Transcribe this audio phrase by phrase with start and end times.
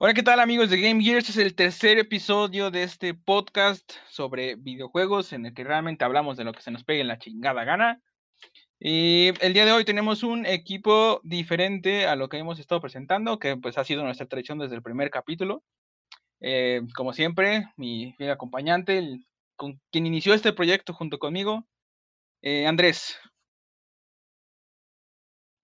[0.00, 1.18] Hola, ¿qué tal amigos de Game Gear?
[1.18, 6.36] Este es el tercer episodio de este podcast sobre videojuegos en el que realmente hablamos
[6.36, 8.00] de lo que se nos pegue en la chingada gana.
[8.78, 13.40] Y el día de hoy tenemos un equipo diferente a lo que hemos estado presentando,
[13.40, 15.64] que pues ha sido nuestra tradición desde el primer capítulo.
[16.40, 19.26] Eh, como siempre, mi fiel acompañante, el,
[19.56, 21.66] con quien inició este proyecto junto conmigo,
[22.42, 23.18] eh, Andrés.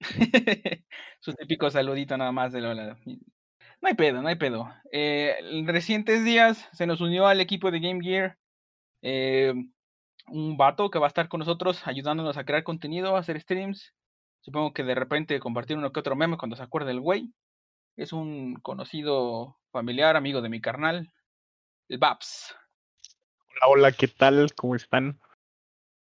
[1.20, 2.98] Su típico saludito nada más de Lola.
[3.84, 4.74] No hay pedo, no hay pedo.
[4.92, 8.38] Eh, en recientes días se nos unió al equipo de Game Gear
[9.02, 9.52] eh,
[10.28, 13.92] un vato que va a estar con nosotros ayudándonos a crear contenido, a hacer streams.
[14.40, 17.34] Supongo que de repente compartir uno que otro meme cuando se acuerde el güey.
[17.94, 21.12] Es un conocido familiar, amigo de mi carnal,
[21.90, 22.56] el Babs.
[23.50, 24.54] Hola, hola, ¿qué tal?
[24.54, 25.20] ¿Cómo están?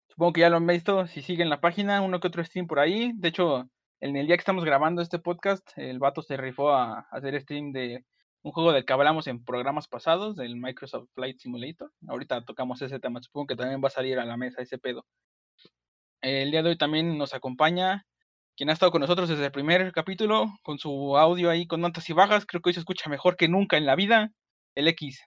[0.07, 1.09] Supongo que ya lo han visto.
[1.09, 3.11] Si siguen la página, uno que otro stream por ahí.
[3.17, 3.69] De hecho,
[4.01, 7.73] en el día que estamos grabando este podcast, el vato se rifó a, hacer stream
[7.73, 8.05] de
[8.43, 11.91] un juego del que hablamos en programas pasados, del Microsoft Flight Simulator.
[12.07, 15.07] Ahorita tocamos ese tema, supongo que también va a salir a la mesa ese pedo.
[16.21, 18.07] El día de hoy también nos acompaña
[18.57, 22.09] quien ha estado con nosotros desde el primer capítulo, con su audio ahí con notas
[22.09, 22.47] y bajas.
[22.47, 24.33] Creo que hoy se escucha mejor que nunca en la vida,
[24.75, 25.23] el X.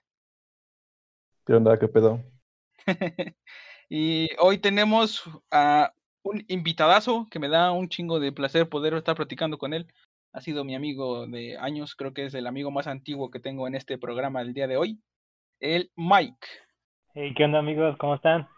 [1.44, 1.78] ¿Qué onda?
[1.78, 2.22] ¿Qué pedo?
[3.88, 9.16] y hoy tenemos a un invitadazo que me da un chingo de placer poder estar
[9.16, 9.86] platicando con él.
[10.32, 13.66] Ha sido mi amigo de años, creo que es el amigo más antiguo que tengo
[13.66, 15.00] en este programa el día de hoy.
[15.58, 16.46] El Mike.
[17.14, 17.96] Hey, ¿qué onda amigos?
[17.98, 18.48] ¿Cómo están?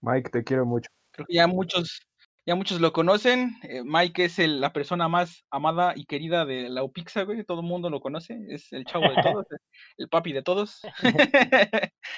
[0.00, 0.88] Mike, te quiero mucho.
[1.10, 2.00] Creo que ya muchos,
[2.46, 3.56] ya muchos lo conocen.
[3.64, 7.44] Eh, Mike es el, la persona más amada y querida de la UPIXA, güey.
[7.44, 8.38] Todo el mundo lo conoce.
[8.48, 9.46] Es el chavo de todos,
[9.98, 10.80] el papi de todos.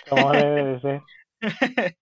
[0.09, 1.03] Como debe de ser.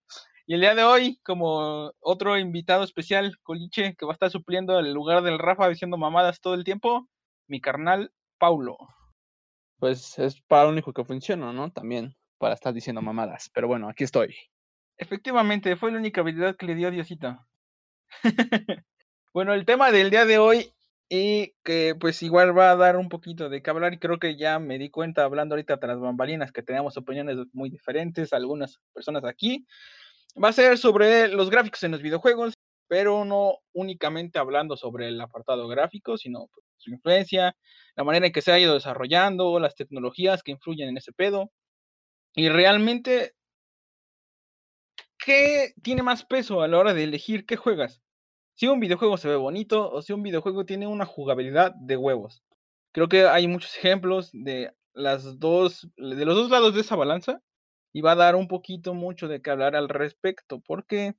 [0.49, 4.79] Y el día de hoy, como otro invitado especial, Coliche, que va a estar supliendo
[4.79, 7.09] el lugar del Rafa diciendo mamadas todo el tiempo,
[7.47, 8.77] mi carnal Paulo.
[9.77, 11.69] Pues es para lo único que funciona, ¿no?
[11.73, 13.51] También para estar diciendo mamadas.
[13.53, 14.37] Pero bueno, aquí estoy.
[14.97, 17.45] Efectivamente, fue la única habilidad que le dio Diosito.
[19.33, 20.71] bueno, el tema del día de hoy,
[21.09, 24.37] y que pues igual va a dar un poquito de qué hablar, y creo que
[24.37, 29.25] ya me di cuenta hablando ahorita tras bambalinas que tenemos opiniones muy diferentes, algunas personas
[29.25, 29.67] aquí,
[30.41, 32.53] Va a ser sobre los gráficos en los videojuegos,
[32.87, 37.55] pero no únicamente hablando sobre el apartado gráfico, sino pues, su influencia,
[37.95, 41.51] la manera en que se ha ido desarrollando, las tecnologías que influyen en ese pedo.
[42.35, 43.33] Y realmente,
[45.17, 48.01] ¿qué tiene más peso a la hora de elegir qué juegas?
[48.55, 52.43] Si un videojuego se ve bonito o si un videojuego tiene una jugabilidad de huevos.
[52.91, 57.41] Creo que hay muchos ejemplos de las dos, de los dos lados de esa balanza
[57.97, 61.15] y va a dar un poquito mucho de qué hablar al respecto, porque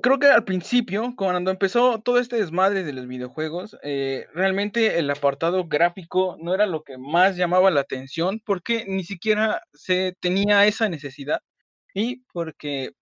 [0.00, 5.10] creo que al principio, cuando empezó todo este desmadre de los videojuegos, eh, realmente el
[5.10, 10.66] apartado gráfico no era lo que más llamaba la atención, porque ni siquiera se tenía
[10.66, 11.40] esa necesidad
[11.92, 12.92] y porque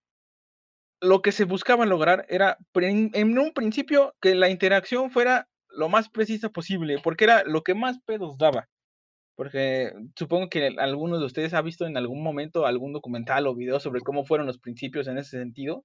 [1.01, 6.09] lo que se buscaba lograr era en un principio que la interacción fuera lo más
[6.09, 8.69] precisa posible, porque era lo que más pedos daba.
[9.37, 13.81] Porque supongo que algunos de ustedes ha visto en algún momento algún documental o video
[13.81, 15.85] sobre cómo fueron los principios en ese sentido.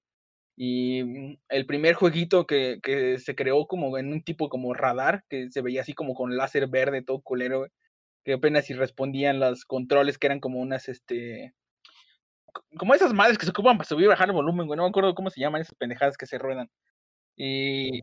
[0.56, 5.24] Y mm, el primer jueguito que, que se creó como en un tipo como radar,
[5.30, 7.68] que se veía así como con láser verde, todo culero,
[8.24, 11.54] que apenas si respondían los controles que eran como unas, este,
[12.78, 14.90] como esas madres que se ocupan para subir y bajar el volumen, güey, no me
[14.90, 16.70] acuerdo cómo se llaman esas pendejadas que se ruedan.
[17.36, 18.02] Y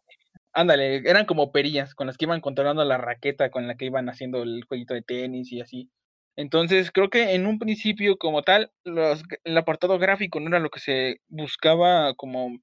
[0.56, 4.08] Ándale, eran como perillas con las que iban controlando la raqueta con la que iban
[4.08, 5.90] haciendo el jueguito de tenis y así.
[6.34, 10.70] Entonces, creo que en un principio como tal, los, el apartado gráfico no era lo
[10.70, 12.58] que se buscaba como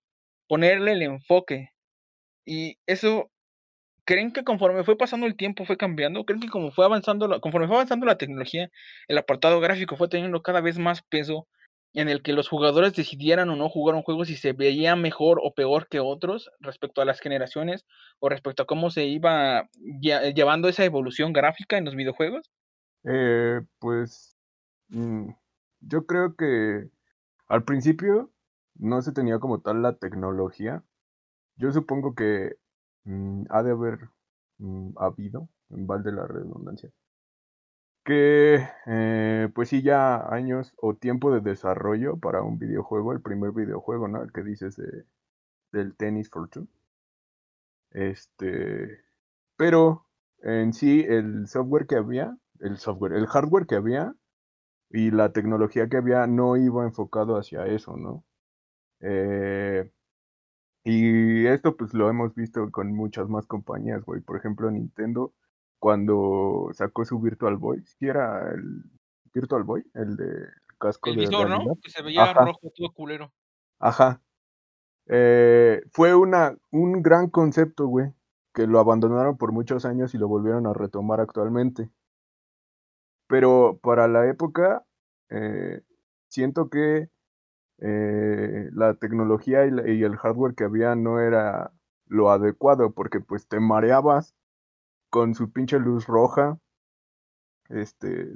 [0.47, 1.69] ponerle el enfoque.
[2.45, 3.31] Y eso,
[4.05, 6.25] ¿creen que conforme fue pasando el tiempo fue cambiando?
[6.25, 8.69] ¿Creen que como fue avanzando, conforme fue avanzando la tecnología,
[9.07, 11.47] el apartado gráfico fue teniendo cada vez más peso
[11.93, 15.39] en el que los jugadores decidieran o no jugar un juego si se veía mejor
[15.43, 17.85] o peor que otros respecto a las generaciones
[18.19, 19.69] o respecto a cómo se iba
[20.01, 22.49] llevando esa evolución gráfica en los videojuegos?
[23.03, 24.35] Eh, pues
[24.89, 25.29] mm,
[25.81, 26.89] yo creo que
[27.47, 28.31] al principio
[28.75, 30.83] no se tenía como tal la tecnología.
[31.57, 32.55] Yo supongo que
[33.03, 34.09] mm, ha de haber
[34.57, 36.89] mm, habido, en balde la redundancia,
[38.03, 43.51] que eh, pues sí ya años o tiempo de desarrollo para un videojuego, el primer
[43.51, 44.21] videojuego, ¿no?
[44.23, 45.05] El que dices de,
[45.71, 46.67] del Tennis for Two.
[47.91, 48.99] Este,
[49.57, 50.05] pero
[50.41, 54.15] en sí el software que había, el software, el hardware que había
[54.89, 58.23] y la tecnología que había no iba enfocado hacia eso, ¿no?
[59.01, 59.91] Eh,
[60.83, 64.21] y esto pues lo hemos visto con muchas más compañías, güey.
[64.21, 65.33] Por ejemplo, Nintendo
[65.83, 67.83] cuando sacó su Virtual Boy.
[67.85, 68.83] ¿Sí era el
[69.33, 69.83] Virtual Boy?
[69.93, 70.47] El de
[70.79, 71.57] casco El de visor, ¿no?
[71.57, 71.73] realidad.
[71.83, 72.45] Que se veía Ajá.
[72.45, 73.33] rojo, todo culero.
[73.79, 74.21] Ajá.
[75.07, 78.13] Eh, fue una, un gran concepto, güey,
[78.53, 81.89] que lo abandonaron por muchos años y lo volvieron a retomar actualmente.
[83.27, 84.85] Pero para la época,
[85.31, 85.81] eh,
[86.29, 87.09] siento que
[87.79, 91.73] eh, la tecnología y, la- y el hardware que había no era
[92.07, 94.33] lo adecuado, porque pues te mareabas
[95.13, 96.57] con su pinche luz roja,
[97.69, 98.35] este,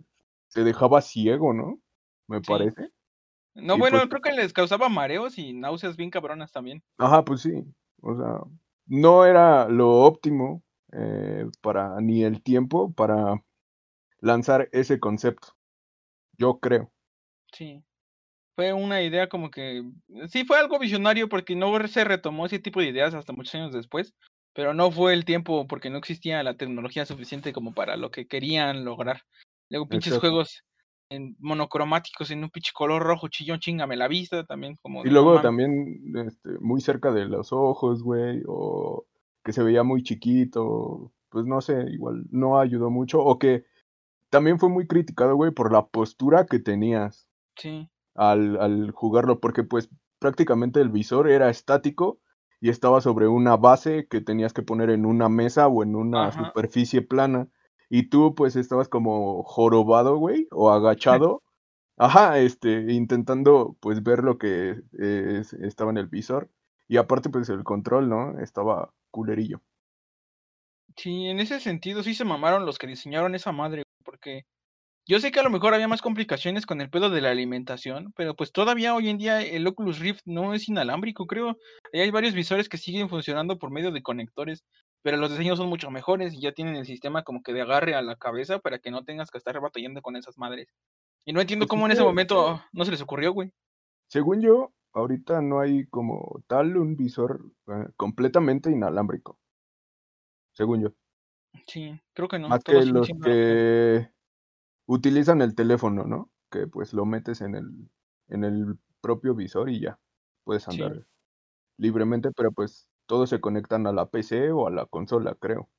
[0.53, 1.79] te dejaba ciego, ¿no?
[2.27, 2.43] Me Sí.
[2.47, 2.91] parece.
[3.55, 6.83] No, Y bueno, pues- creo que les causaba mareos y náuseas bien cabronas también.
[6.99, 7.63] Ajá, pues sí.
[8.03, 8.41] O sea,
[8.85, 10.61] no era lo óptimo
[10.93, 13.43] eh, para ni el tiempo para
[14.19, 15.49] lanzar ese concepto.
[16.37, 16.91] Yo creo.
[17.51, 17.83] Sí.
[18.55, 19.83] Fue una idea como que.
[20.29, 23.73] Sí, fue algo visionario porque no se retomó ese tipo de ideas hasta muchos años
[23.73, 24.13] después.
[24.57, 28.25] Pero no fue el tiempo porque no existía la tecnología suficiente como para lo que
[28.25, 29.21] querían lograr.
[29.69, 30.21] Luego, pinches Exacto.
[30.21, 30.63] juegos
[31.11, 34.75] en monocromáticos en un pinche color rojo chillón, chingame la vista también.
[34.81, 39.05] Como Y luego también este, muy cerca de los ojos, güey, o
[39.43, 43.63] que se veía muy chiquito, pues no sé, igual no ayudó mucho, o que
[44.31, 49.63] también fue muy criticado, güey, por la postura que tenías Sí, al, al jugarlo, porque
[49.63, 52.17] pues prácticamente el visor era estático
[52.59, 56.27] y estaba sobre una base que tenías que poner en una mesa o en una
[56.29, 56.45] Ajá.
[56.47, 57.47] superficie plana,
[57.89, 61.43] y tú pues estabas como jorobado, güey, o agachado.
[61.97, 66.49] Ajá, este, intentando pues ver lo que eh, es- estaba en el visor.
[66.87, 68.39] Y aparte pues el control, ¿no?
[68.39, 69.61] Estaba culerillo.
[70.95, 74.45] sí, en ese sentido sí se mamaron los que diseñaron esa madre, porque
[75.07, 78.13] yo sé que a lo mejor había más complicaciones con el pedo de la alimentación,
[78.15, 81.57] pero pues todavía hoy en día el Oculus Rift no es inalámbrico, creo.
[81.93, 84.65] Ahí hay varios visores que siguen funcionando por medio de conectores,
[85.01, 87.95] pero los diseños son mucho mejores y ya tienen el sistema como que de agarre
[87.95, 90.67] a la cabeza para que no tengas que estar batallando con esas madres.
[91.25, 93.53] Y no entiendo Pues cómo en es ese momento no se les ocurrió, güey.
[94.09, 99.39] Según yo, ahorita no hay como tal un visor eh, completamente inalámbrico.
[100.53, 100.89] Según yo.
[101.65, 102.49] Sí, creo que no.
[102.49, 104.16] Más todos que los que
[104.87, 106.31] utilizan el teléfono, ¿no?
[106.49, 107.89] Que pues lo metes en el,
[108.29, 109.99] en el propio visor y ya.
[110.43, 110.71] Puedes Sí.
[110.71, 111.05] andar
[111.77, 115.69] libremente, pero pues todos se conectan a la PC o a la consola, creo.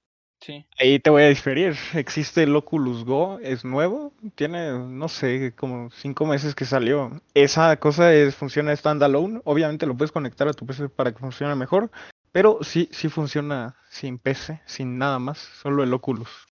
[0.41, 0.67] Sí.
[0.79, 1.75] Ahí te voy a diferir.
[1.95, 7.21] Existe el Oculus Go, es nuevo, tiene, no sé, como cinco meses que salió.
[7.35, 9.41] Esa cosa es, funciona standalone.
[9.45, 11.91] Obviamente lo puedes conectar a tu PC para que funcione mejor,
[12.31, 16.47] pero sí, sí funciona sin PC, sin nada más, solo el Oculus.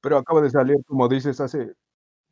[0.00, 1.74] Pero acaba de salir, como dices, hace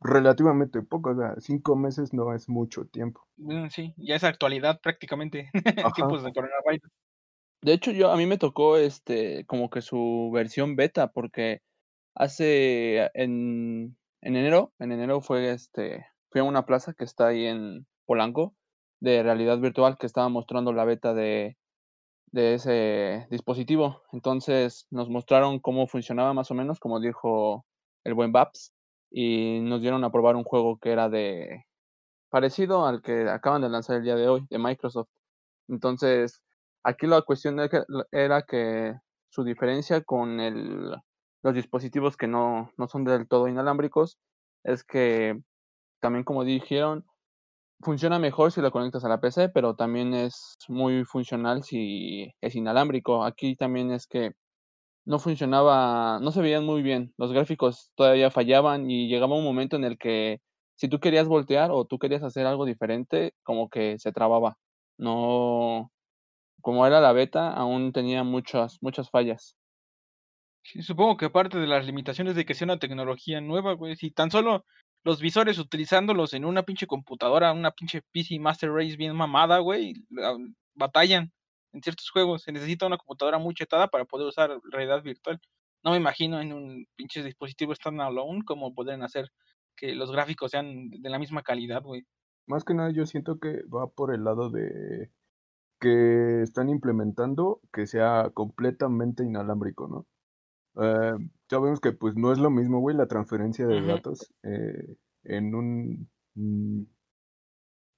[0.01, 3.27] relativamente poco, o sea, cinco meses no es mucho tiempo.
[3.37, 5.49] Mm, Sí, ya es actualidad prácticamente
[5.95, 6.91] tiempos de coronavirus.
[7.61, 11.61] De hecho, yo a mí me tocó este como que su versión beta, porque
[12.15, 17.45] hace en, en enero, en enero fue este, fui a una plaza que está ahí
[17.45, 18.55] en Polanco
[19.01, 21.57] de realidad virtual que estaba mostrando la beta de,
[22.31, 24.03] de ese dispositivo.
[24.11, 27.65] Entonces nos mostraron cómo funcionaba más o menos, como dijo
[28.03, 28.73] el buen Babs,
[29.11, 31.65] y nos dieron a probar un juego que era de
[32.29, 35.09] parecido al que acaban de lanzar el día de hoy, de Microsoft.
[35.67, 36.41] Entonces,
[36.83, 37.59] aquí la cuestión
[38.11, 38.95] era que,
[39.31, 40.95] su diferencia con el,
[41.43, 44.17] los dispositivos que no, no son del todo inalámbricos
[44.63, 45.39] es que
[45.99, 47.05] también como dijeron,
[47.81, 52.55] funciona mejor si lo conectas a la PC, pero también es muy funcional si es
[52.55, 53.23] inalámbrico.
[53.23, 54.33] Aquí también es que
[55.09, 59.75] no funcionaba, no se veían muy bien, los gráficos todavía fallaban y llegaba un momento
[59.77, 60.41] en el que
[60.75, 64.57] si tú querías voltear o tú querías hacer algo diferente, como que se trababa.
[64.97, 65.91] No,
[66.61, 69.57] como era la beta, aún tenía muchas, muchas fallas.
[70.63, 74.11] Sí, supongo que aparte de las limitaciones de que sea una tecnología nueva, güey, si
[74.11, 74.65] tan solo
[75.03, 79.93] los visores utilizándolos en una pinche computadora, una pinche PC Master Race bien mamada, güey,
[80.09, 80.37] la-
[80.75, 81.31] batallan
[81.73, 82.43] en ciertos juegos.
[82.43, 85.39] Se necesita una computadora muy chetada para poder usar realidad virtual.
[85.83, 89.31] No me imagino en un pinche dispositivo standalone cómo pueden hacer
[89.75, 92.05] que los gráficos sean de la misma calidad, güey.
[92.47, 95.11] Más que nada yo siento que va por el lado de
[95.79, 100.07] que están implementando que sea completamente inalámbrico, ¿no?
[100.81, 101.13] Eh,
[101.49, 106.09] sabemos que pues no es lo mismo, güey, la transferencia de datos eh, en un,
[106.35, 106.83] mm,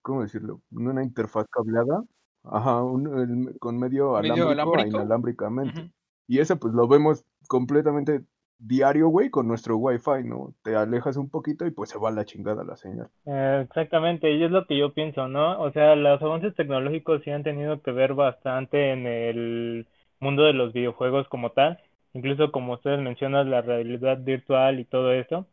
[0.01, 0.61] ¿cómo decirlo?
[0.71, 2.03] En una interfaz cableada,
[2.43, 3.19] ajá, un-
[3.51, 5.81] el- con medio Medio alámbrico a inalámbricamente.
[6.27, 8.25] Y eso pues lo vemos completamente
[8.59, 10.55] diario, güey, con nuestro wifi, ¿no?
[10.63, 13.09] Te alejas un poquito y pues se va a la chingada la señal.
[13.25, 15.61] Eh, exactamente, y es lo que yo pienso, ¿no?
[15.61, 19.87] O sea, los avances tecnológicos sí han tenido que ver bastante en el
[20.19, 21.79] mundo de los videojuegos como tal,
[22.13, 25.47] incluso como ustedes mencionan, la realidad virtual y todo eso.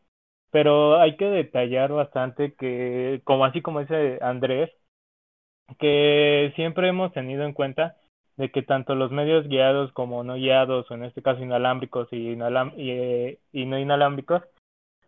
[0.50, 4.70] Pero hay que detallar bastante que, como así como dice Andrés,
[5.78, 7.96] que siempre hemos tenido en cuenta
[8.36, 12.30] de que tanto los medios guiados como no guiados, o en este caso inalámbricos y,
[12.76, 14.42] y, y no inalámbricos,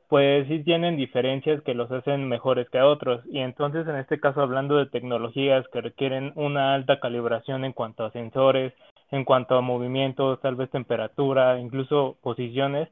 [0.08, 3.22] pues sí tienen diferencias que los hacen mejores que otros.
[3.30, 8.04] Y entonces, en este caso, hablando de tecnologías que requieren una alta calibración en cuanto
[8.04, 8.74] a sensores,
[9.12, 12.88] en cuanto a movimientos, tal vez temperatura, incluso posiciones,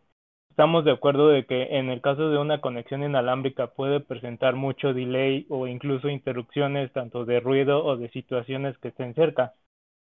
[0.59, 4.93] estamos de acuerdo de que en el caso de una conexión inalámbrica puede presentar mucho
[4.93, 9.55] delay o incluso interrupciones tanto de ruido o de situaciones que estén cerca.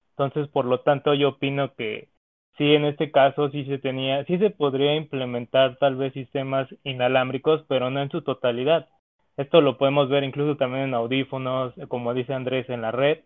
[0.10, 2.10] Entonces, por lo tanto, yo opino que
[2.58, 7.64] sí, en este caso sí se tenía, sí se podría implementar tal vez sistemas inalámbricos,
[7.70, 8.90] pero no en su totalidad.
[9.38, 13.20] Esto lo podemos ver incluso también en audífonos, como dice Andrés, en la red.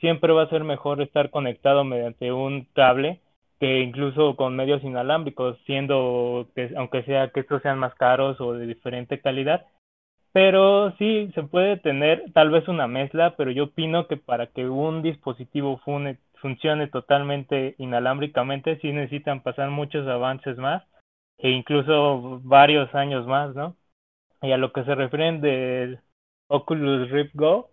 [0.00, 3.20] Siempre va a ser mejor estar conectado mediante un cable
[3.60, 8.52] que incluso con medios inalámbricos, siendo que aunque sea que estos sean más caros o
[8.54, 9.66] de diferente calidad.
[10.32, 14.68] Pero sí se puede tener tal vez una mezcla, pero yo opino que para que
[14.68, 15.80] un dispositivo
[16.40, 20.82] funcione totalmente inalámbricamente, sí necesitan pasar muchos avances más
[21.38, 23.76] e incluso varios años más, ¿no?
[24.42, 26.00] Y a lo que se refieren del
[26.48, 27.70] Oculus Rift Go,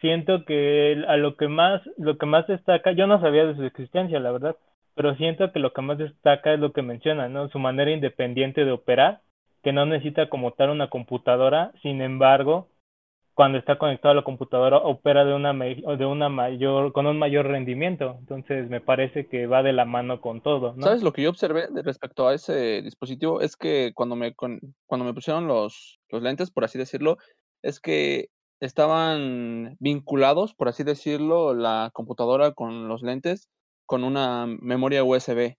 [0.00, 3.64] siento que a lo que más lo que más destaca, yo no sabía de su
[3.64, 4.56] existencia, la verdad,
[4.94, 7.48] pero siento que lo que más destaca es lo que menciona, ¿no?
[7.48, 9.22] Su manera independiente de operar,
[9.62, 12.68] que no necesita como tal una computadora, sin embargo,
[13.40, 17.46] cuando está conectado a la computadora opera de una de una mayor con un mayor
[17.46, 20.82] rendimiento entonces me parece que va de la mano con todo ¿no?
[20.82, 25.14] sabes lo que yo observé respecto a ese dispositivo es que cuando me cuando me
[25.14, 27.16] pusieron los los lentes por así decirlo
[27.62, 28.28] es que
[28.60, 33.48] estaban vinculados por así decirlo la computadora con los lentes
[33.90, 35.56] con una memoria USB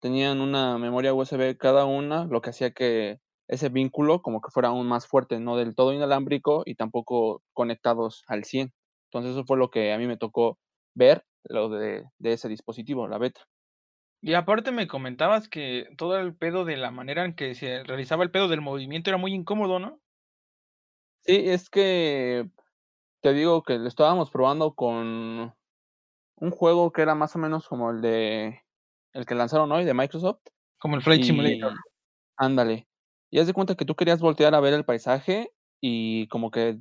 [0.00, 4.68] tenían una memoria USB cada una lo que hacía que ese vínculo como que fuera
[4.68, 8.72] aún más fuerte, no del todo inalámbrico y tampoco conectados al 100.
[9.10, 10.60] Entonces eso fue lo que a mí me tocó
[10.94, 13.40] ver, lo de, ese dispositivo, la beta.
[14.20, 18.22] Y aparte me comentabas que todo el pedo de la manera en que se realizaba
[18.22, 19.98] el pedo del movimiento era muy incómodo, ¿no?
[21.22, 22.48] Sí, es que
[23.22, 25.52] te digo que lo estábamos probando con
[26.42, 28.62] un juego que era más o menos como el de
[29.12, 30.40] el que lanzaron hoy de Microsoft.
[30.80, 31.74] Como el Flight Simulator.
[32.36, 32.88] Ándale.
[33.30, 36.80] Y haz de cuenta que tú querías voltear a ver el paisaje y como que,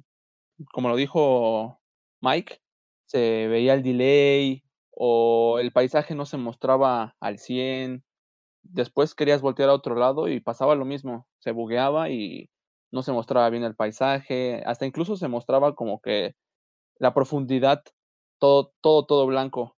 [0.73, 1.79] como lo dijo
[2.21, 2.59] Mike,
[3.05, 8.03] se veía el delay o el paisaje no se mostraba al 100.
[8.63, 12.49] Después querías voltear a otro lado y pasaba lo mismo, se bugueaba y
[12.91, 16.33] no se mostraba bien el paisaje, hasta incluso se mostraba como que
[16.97, 17.83] la profundidad,
[18.41, 19.77] todo, todo, todo blanco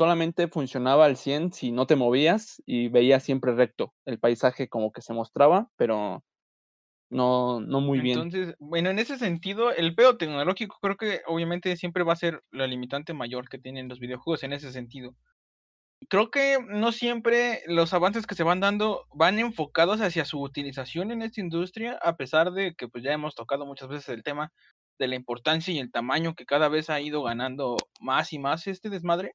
[0.00, 3.92] solamente funcionaba al 100 si no te movías y veías siempre recto.
[4.06, 6.24] El paisaje como que se mostraba, pero
[7.10, 8.18] no, no muy bien.
[8.18, 12.42] Entonces, bueno, en ese sentido, el pedo tecnológico creo que obviamente siempre va a ser
[12.50, 15.14] la limitante mayor que tienen los videojuegos en ese sentido.
[16.08, 21.10] Creo que no siempre los avances que se van dando van enfocados hacia su utilización
[21.10, 24.52] en esta industria, a pesar de que pues ya hemos tocado muchas veces el tema
[24.98, 28.66] de la importancia y el tamaño que cada vez ha ido ganando más y más
[28.66, 29.34] este desmadre.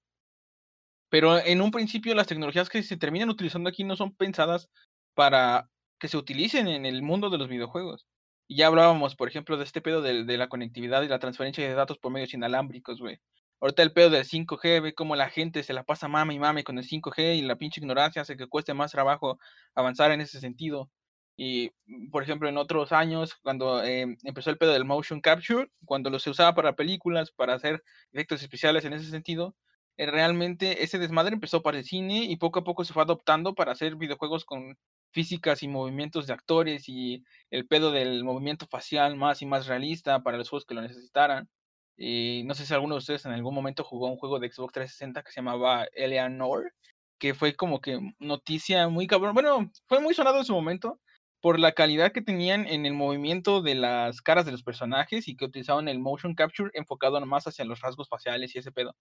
[1.10, 4.70] Pero en un principio las tecnologías que se terminan utilizando aquí no son pensadas
[5.14, 5.70] para
[6.00, 8.06] que se utilicen en el mundo de los videojuegos.
[8.48, 11.98] Ya hablábamos, por ejemplo, de este pedo de, la conectividad y la transferencia de datos
[11.98, 13.20] por medios inalámbricos, güey.
[13.62, 16.64] Ahorita el pedo del 5G, ve cómo la gente se la pasa mame y mame
[16.64, 19.40] con el 5G y la pinche ignorancia hace que cueste más trabajo
[19.76, 20.92] avanzar en ese sentido.
[21.38, 25.70] Y, mm, por ejemplo, en otros años, cuando em, empezó el pedo del motion capture,
[25.86, 29.56] cuando lo se usaba para películas, para hacer efectos especiales en ese sentido,
[29.98, 33.56] eh, realmente ese desmadre empezó para el cine y poco a poco se fue adoptando
[33.56, 34.78] para hacer videojuegos con
[35.12, 40.22] físicas y movimientos de actores y el pedo del movimiento facial más y más realista
[40.24, 41.50] para los juegos que lo necesitaran.
[41.98, 44.74] Y no sé si alguno de ustedes en algún momento jugó un juego de Xbox
[44.74, 46.74] 360 que se llamaba Eleanor,
[47.20, 49.34] que fue como que noticia muy cabrón.
[49.34, 51.00] Bueno, fue muy sonado en su momento
[51.42, 55.36] por la calidad que tenían en el movimiento de las caras de los personajes y
[55.36, 58.96] que utilizaban el motion capture enfocado más hacia los rasgos faciales y ese pedo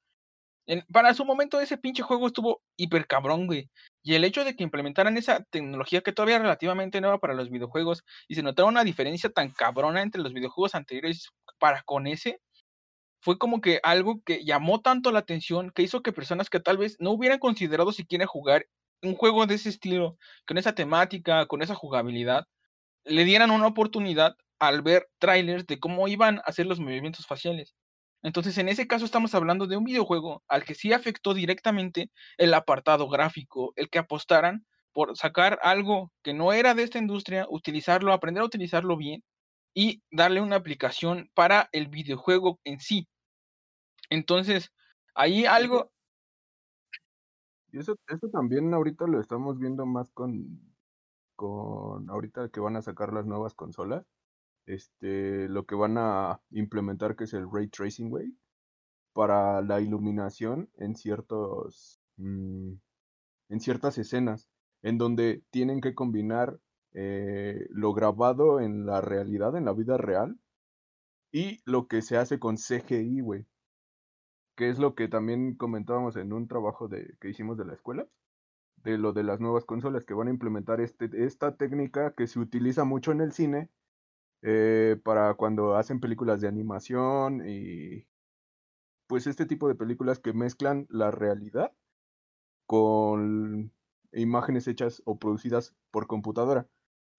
[0.91, 3.71] para su momento ese pinche juego estuvo hiper cabrón, güey.
[4.03, 8.03] Y el hecho de que implementaran esa tecnología que todavía relativamente nueva para los videojuegos
[8.29, 12.41] y se notaba una diferencia tan cabrona entre los videojuegos anteriores para con ese,
[13.25, 16.77] fue como que algo que llamó tanto la atención que hizo que personas que tal
[16.77, 18.67] vez no hubieran considerado siquiera jugar
[19.03, 22.47] un juego de ese estilo, con esa temática, con esa jugabilidad,
[23.05, 27.75] le dieran una oportunidad al ver trailers de cómo iban a hacer los movimientos faciales.
[28.23, 32.53] Entonces, en ese caso estamos hablando de un videojuego al que sí afectó directamente el
[32.55, 38.13] apartado gráfico, el que apostaran por sacar algo que no era de esta industria, utilizarlo,
[38.13, 39.25] aprender a utilizarlo bien
[39.75, 43.09] y darle una aplicación para el videojuego en sí.
[44.11, 44.71] Entonces,
[45.15, 45.91] ahí algo...
[47.73, 50.61] Y eso, eso también ahorita lo estamos viendo más con,
[51.35, 54.07] con ahorita que van a sacar las nuevas consolas.
[54.67, 58.33] Este, lo que van a implementar que es el ray tracing, güey,
[59.13, 62.73] para la iluminación en ciertos mm,
[63.51, 64.49] en ciertas escenas
[64.83, 66.59] en donde tienen que combinar
[66.93, 70.39] eh, lo grabado en la realidad, en la vida real,
[71.33, 73.47] y lo que se hace con CGI, güey.
[74.57, 78.07] Que es lo que también comentábamos en un trabajo de, que hicimos de la escuela,
[78.77, 82.39] de lo de las nuevas consolas que van a implementar este, esta técnica que se
[82.39, 83.71] utiliza mucho en el cine
[84.43, 88.07] eh, para cuando hacen películas de animación y
[89.07, 91.73] pues este tipo de películas que mezclan la realidad
[92.67, 93.73] con
[94.13, 96.69] imágenes hechas o producidas por computadora.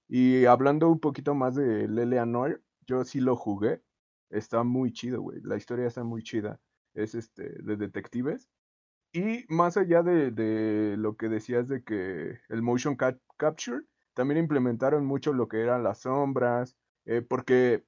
[0.07, 3.81] Y hablando un poquito más de Leleanor, yo sí lo jugué.
[4.29, 5.41] Está muy chido, güey.
[5.41, 6.59] La historia está muy chida.
[6.95, 8.49] Es este de detectives.
[9.13, 12.97] Y más allá de, lo que decías de que el motion
[13.37, 13.83] capture,
[14.13, 16.75] también implementaron mucho lo que eran las sombras.
[17.05, 17.85] Eh, porque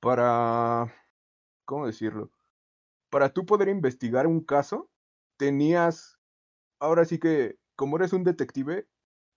[0.00, 0.92] para,
[1.64, 2.30] ¿cómo decirlo?
[3.10, 4.90] Para tú poder investigar un caso,
[5.36, 6.18] tenías,
[6.80, 8.86] ahora sí que, como eres un detective,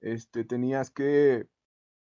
[0.01, 1.47] este, tenías que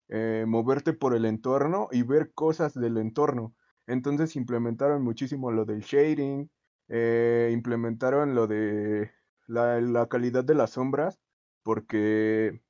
[0.09, 3.55] eh, moverte por el entorno y ver cosas del entorno.
[3.89, 6.49] Entonces implementaron muchísimo lo del shading,
[6.89, 9.11] eh, implementaron lo de
[9.47, 11.19] la, calidad de las sombras,
[11.63, 12.61] porque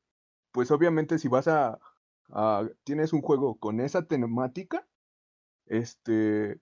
[0.52, 1.80] pues obviamente si vas a,
[2.86, 4.88] tienes un juego con esa temática,
[5.66, 6.62] este,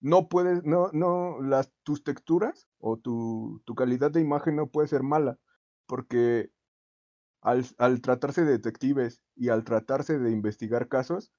[0.00, 4.86] no puedes, no, no, las, tus texturas o tu, tu calidad de imagen no puede
[4.88, 5.38] ser mala,
[5.86, 6.52] porque
[7.40, 11.32] al, tratarse de detectives y al tratarse de investigar casos,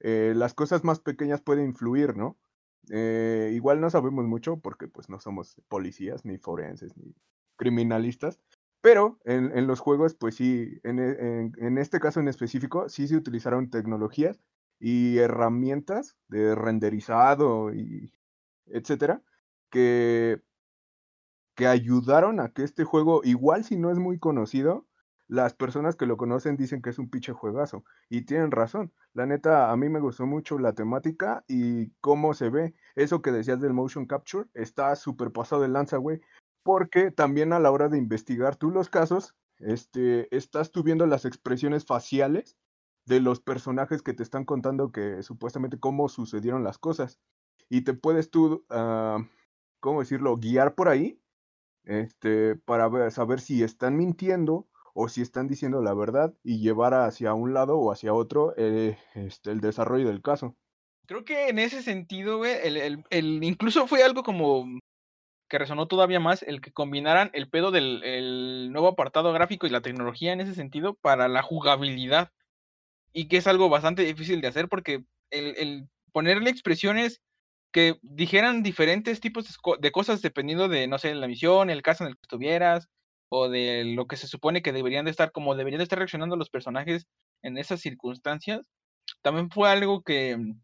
[0.00, 2.36] eh, las cosas más pequeñas pueden influir, ¿no?
[2.90, 7.14] Eh, igual no sabemos mucho porque pues no somos policías, ni forenses, ni
[7.56, 8.40] criminalistas,
[8.80, 13.70] pero en, los juegos, pues sí, en, en, este caso en específico, sí se utilizaron
[13.70, 14.40] tecnologías
[14.78, 18.12] y herramientas de renderizado y
[18.66, 19.22] etcétera,
[19.70, 20.40] que,
[21.54, 24.86] que ayudaron a que este juego, igual si no es muy conocido,
[25.28, 27.84] las personas que lo conocen dicen que es un pinche juegazo.
[28.08, 28.92] Y tienen razón.
[29.12, 32.74] La neta, a mí me gustó mucho la temática y cómo se ve.
[32.96, 36.20] Eso que decías del motion capture está súper pasado de lanza, güey.
[36.62, 41.26] Porque también a la hora de investigar tú los casos, este, estás tú viendo las
[41.26, 42.56] expresiones faciales
[43.04, 47.18] de los personajes que te están contando que supuestamente cómo sucedieron las cosas.
[47.68, 49.22] Y te puedes tú, uh,
[49.80, 51.20] ¿cómo decirlo?, guiar por ahí
[51.84, 54.67] este, para saber si están mintiendo
[54.98, 58.98] o si están diciendo la verdad y llevar hacia un lado o hacia otro eh,
[59.14, 60.56] este, el desarrollo del caso.
[61.06, 64.66] Creo que en ese sentido, güey, el, el, incluso fue algo como
[65.48, 69.80] que resonó todavía más el que combinaran el pedo del nuevo apartado gráfico y la
[69.80, 72.32] tecnología en ese sentido para la jugabilidad.
[73.12, 77.22] Y que es algo bastante difícil de hacer porque el, el ponerle expresiones
[77.70, 82.10] que dijeran diferentes tipos de, cosas dependiendo de, no sé, la misión, el caso en
[82.10, 82.88] el que estuvieras,
[83.28, 86.36] o de lo que se supone que deberían de estar, como deberían de estar reaccionando
[86.36, 87.06] los personajes
[87.42, 88.68] en esas circunstancias,
[89.22, 90.60] también fue algo que mm,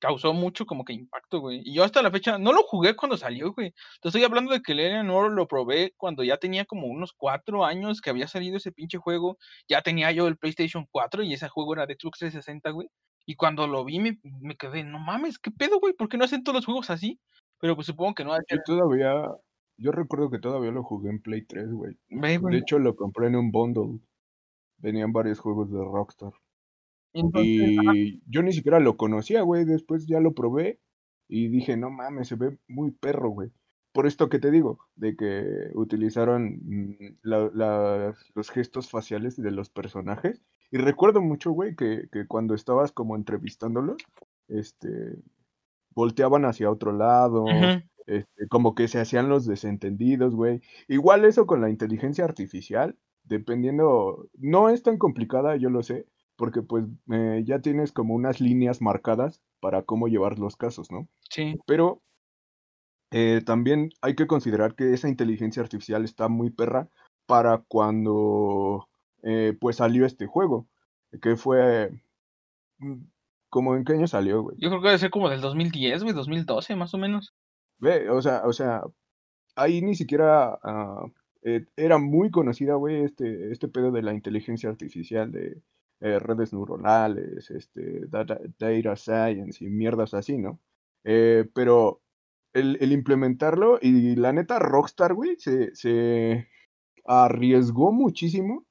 [0.00, 1.62] causó mucho como que impacto, güey.
[1.64, 3.72] Y yo hasta la fecha no lo jugué cuando salió, güey.
[4.00, 7.64] Te estoy hablando de que el no lo probé cuando ya tenía como unos cuatro
[7.64, 9.38] años que había salido ese pinche juego.
[9.68, 12.88] Ya tenía yo el PlayStation 4 y ese juego era de Xbox 360, güey.
[13.26, 15.92] Y cuando lo vi me, me quedé, no mames, ¿qué pedo, güey?
[15.94, 17.20] ¿Por qué no hacen todos los juegos así?
[17.60, 18.34] Pero pues supongo que no.
[18.48, 19.22] Yo todavía,
[19.80, 21.96] yo recuerdo que todavía lo jugué en Play 3, güey.
[22.08, 23.98] De hecho, lo compré en un bundle.
[24.78, 26.32] Venían varios juegos de Rockstar.
[27.12, 29.64] y yo ni siquiera lo conocía, güey.
[29.64, 30.80] Después ya lo probé
[31.28, 33.50] y dije, no mames, se ve muy perro, güey.
[33.92, 40.42] Por esto que te digo, de que utilizaron mm, los gestos faciales de los personajes.
[40.70, 43.96] Y recuerdo mucho, güey, que, que cuando estabas como entrevistándolos,
[44.48, 45.18] este,
[45.94, 47.46] volteaban hacia otro lado,
[48.10, 50.60] este, como que se hacían los desentendidos, güey.
[50.88, 56.60] Igual eso con la inteligencia artificial, dependiendo, no es tan complicada, yo lo sé, porque
[56.62, 61.06] pues eh, ya tienes como unas líneas marcadas para cómo llevar los casos, ¿no?
[61.28, 61.56] Sí.
[61.66, 62.02] Pero
[63.12, 66.88] eh, también hay que considerar que esa inteligencia artificial está muy perra
[67.26, 68.88] para cuando
[69.22, 70.66] eh, pues salió este juego,
[71.22, 71.90] que fue,
[72.78, 73.02] mm,
[73.50, 74.56] ¿Cómo en qué año salió, güey?
[74.60, 77.34] Yo creo que debe ser como del 2010, güey, 2012 más o menos.
[77.80, 78.82] Ve, o sea, o sea,
[79.56, 81.06] ahí ni siquiera ah,
[81.42, 85.62] eh, era muy conocida, güey, este, este pedo de la inteligencia artificial, de
[86.00, 90.60] eh, redes neuronales, este, data, data science y mierdas así, ¿no?
[91.04, 92.02] Eh, pero
[92.52, 96.48] el, el implementarlo y la neta Rockstar, güey, se, se
[97.04, 98.66] arriesgó muchísimo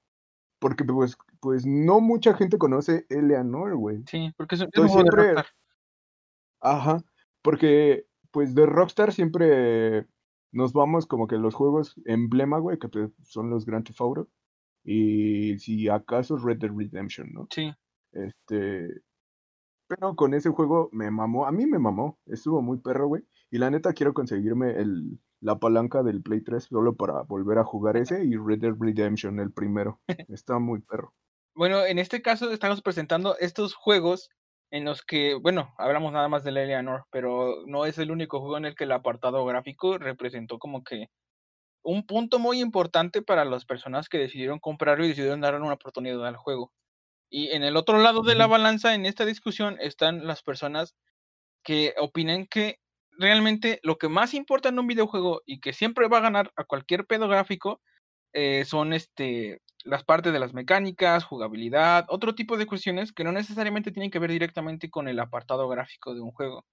[0.60, 4.04] porque pues, pues no mucha gente conoce Eleanor, güey.
[4.08, 5.46] Sí, porque es, un juego de Rockstar.
[6.62, 7.04] ajá,
[7.42, 10.08] porque pues de Rockstar siempre
[10.52, 14.30] nos vamos como que los juegos emblema, güey, que pues, son los Grand Theft Auto
[14.84, 17.48] y si acaso Red Dead Redemption, ¿no?
[17.52, 17.72] Sí.
[18.12, 19.02] Este,
[19.88, 23.24] pero con ese juego me mamó, a mí me mamó, estuvo muy perro, güey.
[23.52, 27.64] Y la neta quiero conseguirme el, la palanca del Play 3 solo para volver a
[27.64, 30.00] jugar ese y Red Dead Redemption, el primero.
[30.30, 31.14] Está muy perro.
[31.56, 34.30] Bueno, en este caso estamos presentando estos juegos
[34.72, 38.40] en los que, bueno, hablamos nada más de la Eleanor, pero no es el único
[38.40, 41.08] juego en el que el apartado gráfico representó como que
[41.84, 46.26] un punto muy importante para las personas que decidieron comprarlo y decidieron darle una oportunidad
[46.28, 46.72] al juego.
[47.30, 50.96] Y en el otro lado de la balanza, en esta discusión, están las personas
[51.64, 52.80] que opinan que
[53.12, 56.64] realmente lo que más importa en un videojuego y que siempre va a ganar a
[56.64, 57.82] cualquier pedo gráfico
[58.34, 63.32] eh, son este, las partes de las mecánicas, jugabilidad, otro tipo de cuestiones que no
[63.32, 66.66] necesariamente tienen que ver directamente con el apartado gráfico de un juego.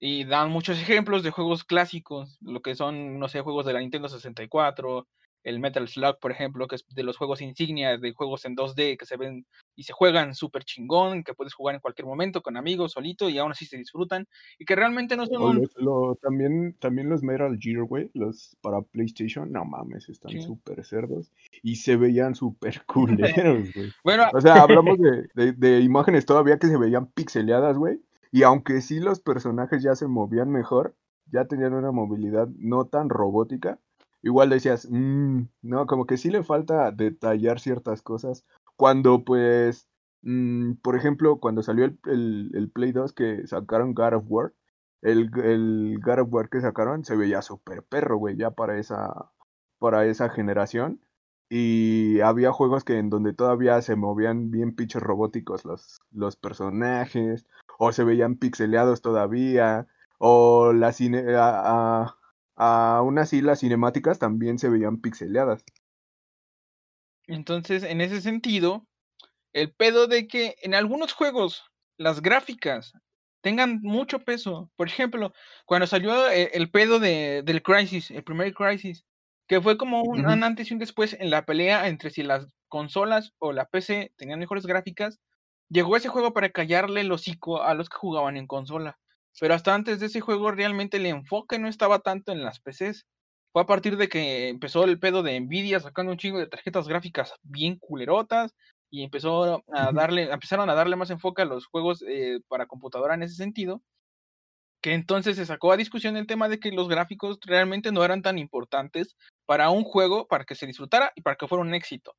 [0.00, 3.80] Y dan muchos ejemplos de juegos clásicos, lo que son, no sé, juegos de la
[3.80, 5.08] Nintendo 64,
[5.44, 8.96] el Metal Slug, por ejemplo, que es de los juegos insignia de juegos en 2D
[8.98, 12.56] que se ven y se juegan súper chingón, que puedes jugar en cualquier momento con
[12.56, 14.26] amigos, solito, y aún así se disfrutan,
[14.58, 15.68] y que realmente no son un...
[15.76, 20.42] lo, también, también los Metal Gear, güey, los para PlayStation, no mames, están Sí.
[20.42, 23.90] súper cerdos y se veían súper culeros, güey.
[24.04, 28.00] Bueno, O sea, hablamos de, de, de imágenes todavía que se veían pixeleadas, güey.
[28.30, 30.94] Y aunque sí los personajes ya se movían mejor,
[31.32, 33.78] ya tenían una movilidad no tan robótica,
[34.22, 38.44] igual decías, "Mm, no, como que sí le falta detallar ciertas cosas.
[38.76, 39.88] Cuando pues,
[40.22, 41.98] mm, por ejemplo, cuando salió el,
[42.54, 44.52] el- Play 2 que sacaron God of War,
[45.02, 49.30] el, el God of War que sacaron se veía súper perro, güey, ya para esa,
[49.78, 51.00] para esa generación.
[51.50, 57.46] Y había juegos que en donde todavía se movían bien pinches robóticos los, los personajes,
[57.78, 59.86] o se veían pixeleados todavía,
[60.18, 62.16] o las cine, a-
[62.58, 65.64] aún así las cinemáticas también se veían pixeleadas.
[67.26, 68.86] entonces, en ese sentido,
[69.52, 71.64] el pedo de que en algunos juegos
[71.98, 72.92] las gráficas
[73.40, 74.70] tengan mucho peso.
[74.76, 75.32] Por ejemplo,
[75.66, 79.04] cuando salió e- el, pedo de, del Crisis, el primer Crisis,
[79.46, 83.32] que fue como un antes y un después en la pelea entre si las consolas
[83.38, 85.20] o la PC tenían mejores gráficas,
[85.68, 88.98] llegó ese juego para callarle el hocico a los que jugaban en consola.
[89.40, 93.06] Pero hasta antes de ese juego realmente el enfoque no estaba tanto en las PCs.
[93.52, 96.88] Fue a partir de que empezó el pedo de Nvidia sacando un chingo de tarjetas
[96.88, 98.54] gráficas bien culerotas
[98.90, 103.14] y empezó a darle, empezaron a darle más enfoque a los juegos eh, para computadora
[103.14, 103.82] en ese sentido,
[104.82, 108.22] que entonces se sacó a discusión el tema de que los gráficos realmente no eran
[108.22, 112.14] tan importantes para un juego, para que se disfrutara y para que fuera un éxito.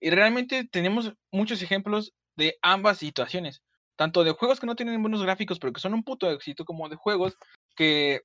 [0.00, 3.62] Y realmente tenemos muchos ejemplos de ambas situaciones,
[3.96, 6.88] tanto de juegos que no tienen buenos gráficos, pero que son un puto éxito, como
[6.88, 7.36] de juegos
[7.76, 8.22] que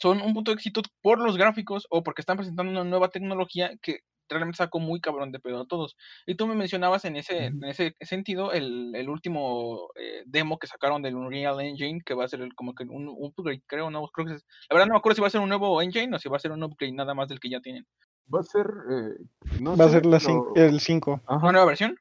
[0.00, 3.72] son un punto de éxito por los gráficos o porque están presentando una nueva tecnología
[3.82, 5.96] que realmente sacó muy cabrón de pedo a todos.
[6.26, 10.66] Y tú me mencionabas en ese, en ese sentido el, el último eh, demo que
[10.66, 13.90] sacaron del Unreal Engine, que va a ser el- como que un, un upgrade, creo,
[13.90, 15.80] no, creo que es- la verdad no me acuerdo si va a ser un nuevo
[15.80, 17.86] engine o si va a ser un upgrade nada más del que ya tienen.
[18.32, 19.24] Va a ser, eh,
[19.62, 21.22] no Va a ser la pero- el 5.
[21.26, 21.50] ¿Una Ajá.
[21.52, 21.96] nueva versión?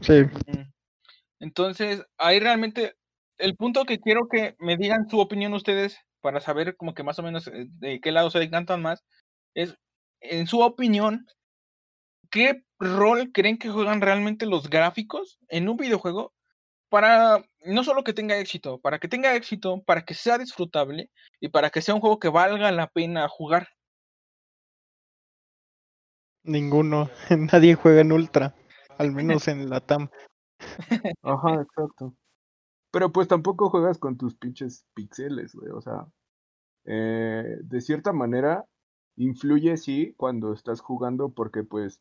[0.00, 0.22] Sí.
[1.40, 2.94] Entonces, ahí realmente
[3.38, 7.18] el punto que quiero que me digan su opinión ustedes para saber como que más
[7.18, 9.02] o menos eh, de qué lado se decantan más
[9.54, 9.74] es,
[10.20, 11.26] en su opinión,
[12.30, 16.34] ¿qué rol creen que juegan realmente los gráficos en un videojuego
[16.90, 21.48] para no solo que tenga éxito, para que tenga éxito, para que sea disfrutable y
[21.48, 23.68] para que sea un juego que valga la pena jugar?
[26.42, 27.10] Ninguno.
[27.30, 28.54] Nadie juega en Ultra.
[28.98, 30.10] Al menos en la TAM.
[31.22, 32.14] Ajá, exacto.
[32.92, 35.70] Pero pues tampoco juegas con tus pinches píxeles, güey.
[35.72, 36.06] O sea,
[36.86, 38.66] eh, de cierta manera
[39.16, 42.00] influye sí cuando estás jugando porque pues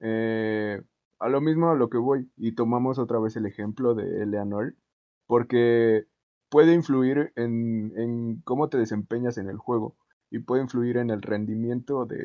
[0.00, 0.82] eh,
[1.20, 4.74] a lo mismo a lo que voy y tomamos otra vez el ejemplo de Eleanor
[5.26, 6.06] porque
[6.50, 9.96] puede influir en, en cómo te desempeñas en el juego
[10.30, 12.18] y puede influir en el rendimiento de,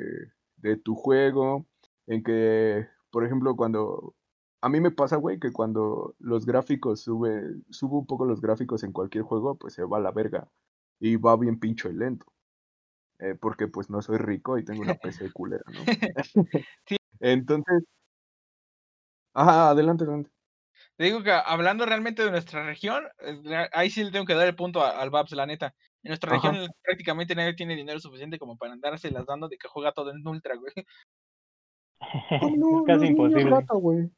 [0.58, 1.66] de tu juego,
[2.08, 4.16] en que, por ejemplo, cuando
[4.64, 8.84] a mí me pasa, güey, que cuando los gráficos sube, subo un poco los gráficos
[8.84, 10.48] en cualquier juego, pues se va a la verga.
[11.02, 12.28] Y va bien pincho y lento.
[13.20, 15.84] Eh, porque pues no soy rico y tengo una PC culera, ¿no?
[17.20, 17.84] Entonces.
[19.34, 20.32] Ajá, adelante, adelante.
[20.96, 23.04] Te digo que hablando realmente de nuestra región,
[23.74, 25.76] ahí sí le tengo que dar el punto al Babs, la neta.
[26.04, 26.52] En nuestra Ajá.
[26.52, 30.12] región prácticamente nadie tiene dinero suficiente como para andarse las dando de que juega todo
[30.12, 30.72] en ultra, güey.
[32.58, 33.50] No, es casi no, imposible.
[33.50, 34.10] rata, güey.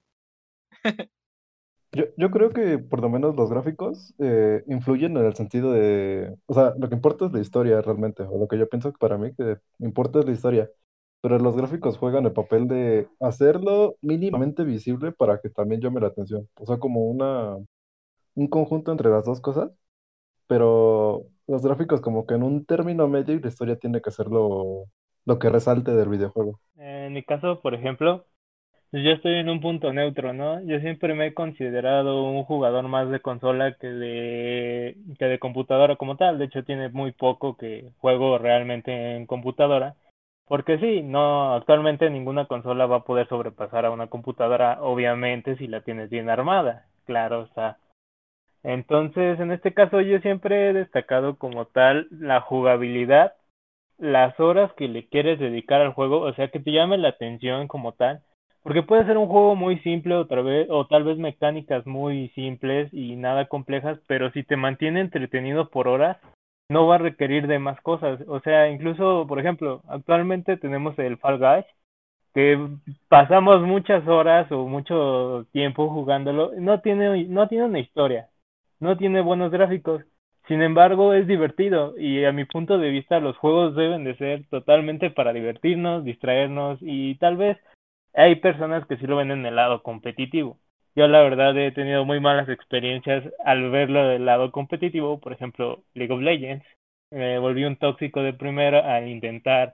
[1.92, 6.36] Yo, yo creo que por lo menos los gráficos eh, influyen en el sentido de,
[6.46, 8.98] o sea, lo que importa es la historia realmente, o lo que yo pienso que
[8.98, 10.70] para mí que importa es la historia,
[11.22, 16.08] pero los gráficos juegan el papel de hacerlo mínimamente visible para que también llame la
[16.08, 17.56] atención, o sea, como una,
[18.36, 19.72] un conjunto entre las dos cosas,
[20.48, 24.28] pero los gráficos como que en un término medio y la historia tiene que ser
[24.28, 24.86] lo,
[25.26, 26.60] lo que resalte del videojuego.
[26.78, 28.26] En mi caso, por ejemplo,
[29.04, 30.62] yo estoy en un punto neutro, ¿no?
[30.64, 35.96] Yo siempre me he considerado un jugador más de consola que de, que de computadora
[35.96, 36.38] como tal.
[36.38, 39.96] De hecho, tiene muy poco que juego realmente en computadora.
[40.48, 45.68] Porque sí, no, actualmente ninguna consola va a poder sobrepasar a una computadora, obviamente, si
[45.68, 46.86] la tienes bien armada.
[47.06, 47.80] Claro, está.
[48.64, 53.34] Entonces, en este caso, yo siempre he destacado como tal la jugabilidad
[53.98, 57.68] las horas que le quieres dedicar al juego, o sea, que te llame la atención
[57.68, 58.22] como tal,
[58.66, 62.92] porque puede ser un juego muy simple otra vez, o tal vez mecánicas muy simples
[62.92, 66.18] y nada complejas, pero si te mantiene entretenido por horas,
[66.68, 71.18] no va a requerir de más cosas, o sea, incluso, por ejemplo, actualmente tenemos el
[71.18, 71.66] Fall Guys,
[72.34, 72.58] que
[73.08, 78.30] pasamos muchas horas o mucho tiempo jugándolo, no tiene, no tiene una historia,
[78.80, 80.02] no tiene buenos gráficos,
[80.48, 84.50] sin embargo, es divertido y a mi punto de vista los juegos deben de ser
[84.50, 87.60] totalmente para divertirnos, distraernos y tal vez
[88.16, 90.58] hay personas que sí lo ven en el lado competitivo.
[90.96, 95.84] Yo la verdad he tenido muy malas experiencias al verlo del lado competitivo, por ejemplo,
[95.94, 96.66] League of Legends.
[97.12, 99.74] Me volví un tóxico de primera al intentar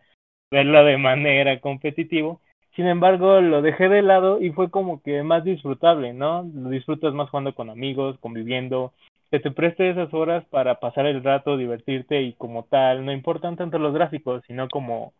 [0.51, 2.37] verlo de manera competitiva.
[2.75, 6.49] Sin embargo, lo dejé de lado y fue como que más disfrutable, ¿no?
[6.55, 8.93] Lo disfrutas más jugando con amigos, conviviendo,
[9.29, 13.57] que te preste esas horas para pasar el rato, divertirte y como tal, no importan
[13.57, 15.13] tanto los gráficos, sino como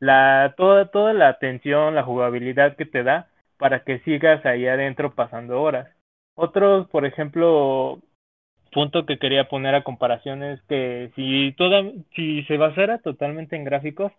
[0.00, 3.28] la toda toda la atención, la jugabilidad que te da
[3.58, 5.88] para que sigas ahí adentro pasando horas.
[6.34, 8.00] Otros, por ejemplo,
[8.72, 11.82] punto que quería poner a comparación es que si toda
[12.14, 14.12] si se basara totalmente en gráficos,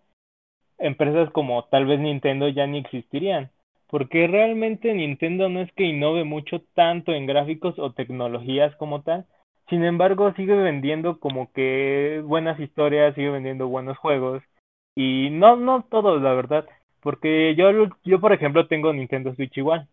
[0.78, 3.50] empresas como tal vez Nintendo ya ni existirían,
[3.88, 9.26] porque realmente Nintendo no es que innove mucho tanto en gráficos o tecnologías como tal,
[9.68, 14.42] sin embargo, sigue vendiendo como que buenas historias, sigue vendiendo buenos juegos.
[15.00, 16.66] Y no, no todos, la verdad.
[17.00, 17.70] Porque yo,
[18.02, 19.86] yo, por ejemplo, tengo Nintendo Switch igual.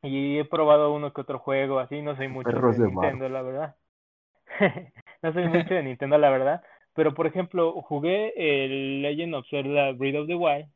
[0.00, 2.02] Y he probado uno que otro juego, así.
[2.02, 3.76] No soy mucho Perros de, de Nintendo, la verdad.
[5.22, 6.62] no soy mucho de Nintendo, la verdad.
[6.94, 10.68] Pero, por ejemplo, jugué el Legend of Zelda Breath of the Wild.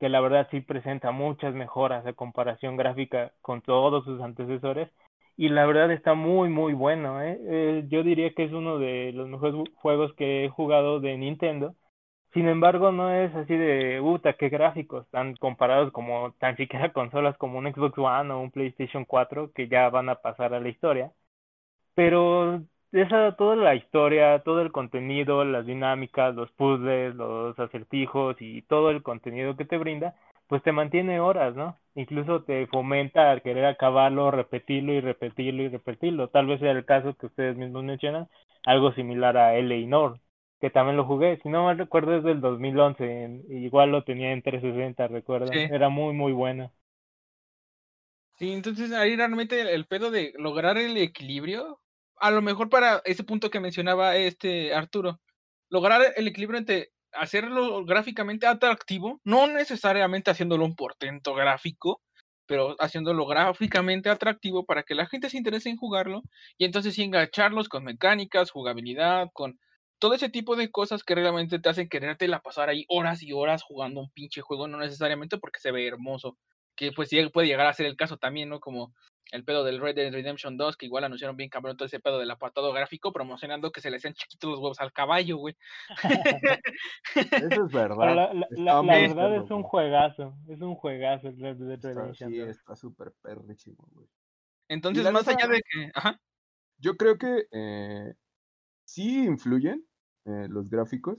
[0.00, 4.90] Que la verdad sí presenta muchas mejoras de comparación gráfica con todos sus antecesores
[5.36, 7.38] y la verdad está muy muy bueno ¿eh?
[7.42, 7.84] ¿eh?
[7.88, 11.74] yo diría que es uno de los mejores juegos que he jugado de Nintendo
[12.34, 17.36] sin embargo no es así de puta qué gráficos tan comparados como tan siquiera consolas
[17.38, 20.68] como un Xbox One o un PlayStation 4 que ya van a pasar a la
[20.68, 21.12] historia
[21.94, 22.62] pero
[22.92, 28.90] esa toda la historia todo el contenido las dinámicas los puzzles los acertijos y todo
[28.90, 30.14] el contenido que te brinda
[30.48, 31.76] pues te mantiene horas, ¿no?
[31.94, 36.28] Incluso te fomenta a querer acabarlo, repetirlo y repetirlo y repetirlo.
[36.28, 38.28] Tal vez sea el caso que ustedes mismos mencionan,
[38.64, 40.20] algo similar a Eleanor,
[40.60, 41.38] que también lo jugué.
[41.42, 45.48] Si no me recuerdo es del 2011, igual lo tenía en 360, recuerdo.
[45.52, 45.58] Sí.
[45.58, 46.72] Era muy, muy bueno.
[48.38, 51.80] Sí, entonces ahí realmente el, el pedo de lograr el equilibrio,
[52.16, 55.20] a lo mejor para ese punto que mencionaba este Arturo,
[55.70, 62.02] lograr el equilibrio entre hacerlo gráficamente atractivo, no necesariamente haciéndolo un portento gráfico,
[62.46, 66.22] pero haciéndolo gráficamente atractivo para que la gente se interese en jugarlo
[66.58, 69.58] y entonces sí engancharlos con mecánicas, jugabilidad, con
[69.98, 73.32] todo ese tipo de cosas que realmente te hacen quererte la pasar ahí horas y
[73.32, 76.36] horas jugando un pinche juego, no necesariamente porque se ve hermoso,
[76.74, 78.60] que pues sí puede llegar a ser el caso también, ¿no?
[78.60, 78.94] Como
[79.32, 82.18] el pedo del Red Dead Redemption 2, que igual anunciaron bien cabrón todo ese pedo
[82.18, 85.56] del apartado gráfico, promocionando que se le hacían chiquitos los huevos al caballo, güey.
[87.14, 88.14] Eso es verdad.
[88.14, 92.30] La, la, la, la verdad es un juegazo, es un juegazo el Red Dead Redemption
[92.30, 94.06] Sí, está súper perrísimo, güey.
[94.68, 95.90] Entonces, más allá de que...
[95.94, 96.20] Ajá.
[96.78, 98.14] Yo creo que eh,
[98.86, 99.84] sí influyen
[100.24, 101.18] eh, los gráficos,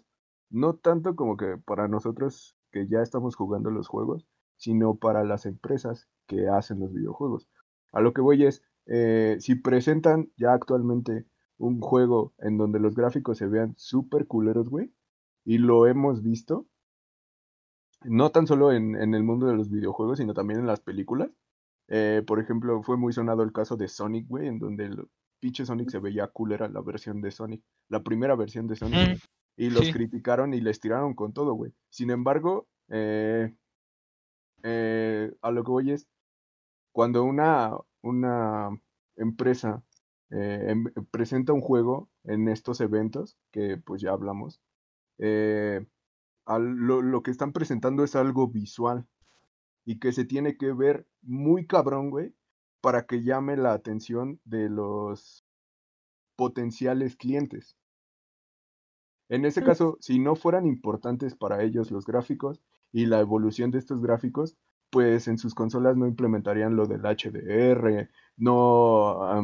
[0.50, 4.26] no tanto como que para nosotros que ya estamos jugando los juegos,
[4.56, 7.48] sino para las empresas que hacen los videojuegos.
[7.92, 11.26] A lo que voy es, eh, si presentan ya actualmente
[11.58, 14.94] un juego en donde los gráficos se vean súper culeros, güey,
[15.46, 16.68] y lo hemos visto,
[18.04, 21.32] no tan solo en, el mundo de los videojuegos, sino también en las películas.
[21.88, 24.90] Eh, por ejemplo, fue muy sonado el caso de Sonic, güey, en donde
[25.40, 29.16] pinche Sonic se veía culera la versión de Sonic, la primera versión de Sonic, Mm,
[29.58, 29.92] y los sí.
[29.94, 31.74] criticaron y les tiraron con todo, güey.
[31.90, 33.54] Sin embargo, eh,
[34.64, 36.08] eh, a lo que voy es,
[36.94, 38.70] cuando una, una
[39.18, 39.84] empresa
[40.32, 44.62] eh, em- presenta un juego en estos eventos, que pues ya hablamos,
[46.46, 49.06] al- lo, lo que están presentando es algo visual
[49.86, 52.36] y que se tiene que ver muy cabrón, güey,
[52.82, 55.46] para que llame la atención de los
[56.36, 57.78] potenciales clientes.
[59.30, 62.62] En ese caso, si no fueran importantes para ellos los gráficos
[62.94, 64.58] y la evolución de estos gráficos,
[64.90, 69.42] pues en sus consolas no implementarían lo del HDR, no,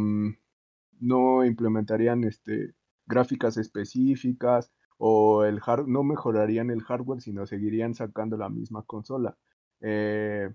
[0.99, 8.37] no implementarían este, gráficas específicas o el hard no mejorarían el hardware, sino seguirían sacando
[8.37, 9.37] la misma consola.
[9.81, 10.49] Eh,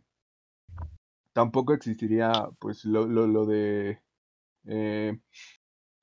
[1.39, 4.03] tampoco existiría pues lo, lo, de
[4.67, 5.21] eh,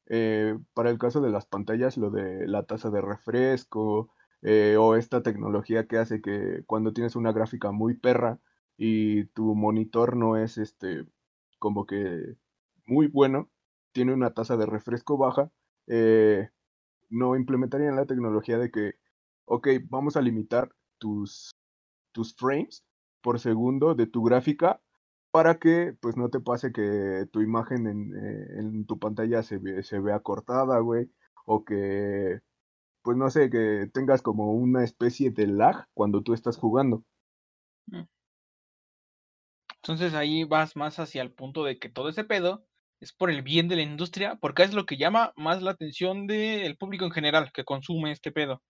[0.06, 4.96] eh, para el caso de las pantallas, lo de la tasa de refresco eh, o
[4.96, 8.40] esta tecnología que hace que cuando tienes una gráfica muy perra
[8.78, 11.06] y tu monitor no es este
[11.60, 12.38] como que
[12.86, 13.50] muy bueno,
[13.92, 15.52] tiene una tasa de refresco baja,
[17.10, 18.94] no implementarían la tecnología de que,
[19.44, 21.52] ok, vamos a limitar tus,
[22.14, 22.86] tus frames
[23.20, 24.80] por segundo de tu gráfica
[25.36, 30.00] para que pues no te pase que tu imagen en, eh, tu pantalla se, se
[30.00, 31.12] vea cortada, güey,
[31.46, 32.40] o que
[33.02, 37.04] pues no sé, que tengas como una especie de lag cuando tú estás jugando.
[39.82, 42.66] Entonces ahí vas más hacia el punto de que todo ese pedo
[43.02, 46.28] es por el bien de la industria, porque es lo que llama más la atención
[46.28, 48.62] del público en general que consume este pedo.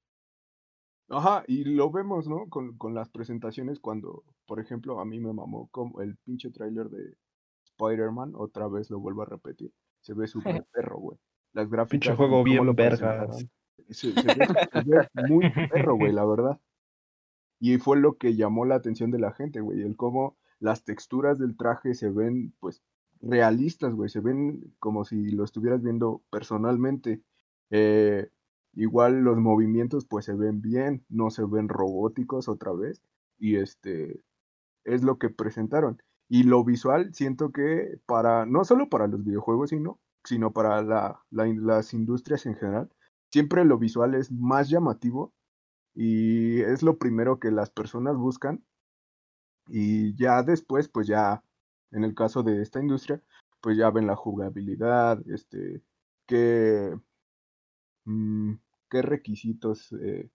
[1.10, 2.48] Ajá, y lo vemos, ¿no?
[2.50, 6.89] Con, con las presentaciones cuando, por ejemplo, a mí me mamó como el pinche tráiler
[6.89, 7.15] de
[7.65, 10.28] Spider-Man, otra vez lo vuelvo a repetir, se ve
[10.63, 11.18] súper perro, güey.
[11.54, 12.65] Las gráficas Pinche juego bien
[13.89, 16.60] Se, se ve, se ve muy perro, güey, la verdad.
[17.60, 21.39] Y fue lo que llamó la atención de la gente, güey, el cómo las texturas
[21.39, 22.82] del traje se ven, pues,
[23.22, 27.22] realistas, güey, se ven como si lo estuvieras viendo personalmente.
[27.70, 28.30] Eh,
[28.76, 33.02] igual los movimientos, pues, se ven bien, no se ven robóticos otra vez.
[33.40, 34.22] Y este,
[34.86, 36.02] es lo que presentaron.
[36.30, 41.22] Y lo visual, siento que para, no solo para los videojuegos, sino, sino para la,
[41.32, 42.90] las industrias en general,
[43.32, 45.34] siempre lo visual es más llamativo
[45.94, 48.64] y es lo primero que las personas buscan
[49.68, 51.44] y ya después, pues ya,
[51.92, 53.22] en el caso de esta industria,
[53.62, 55.82] pues ya ven la jugabilidad, este,
[56.28, 56.96] qué,
[58.06, 58.54] mm,
[58.89, 60.30] qué requisitos eh,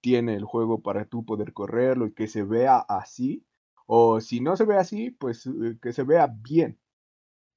[0.00, 3.44] tiene el juego para tú poder correrlo y que se vea así,
[3.86, 6.78] o si no se ve así, pues eh, que se vea bien.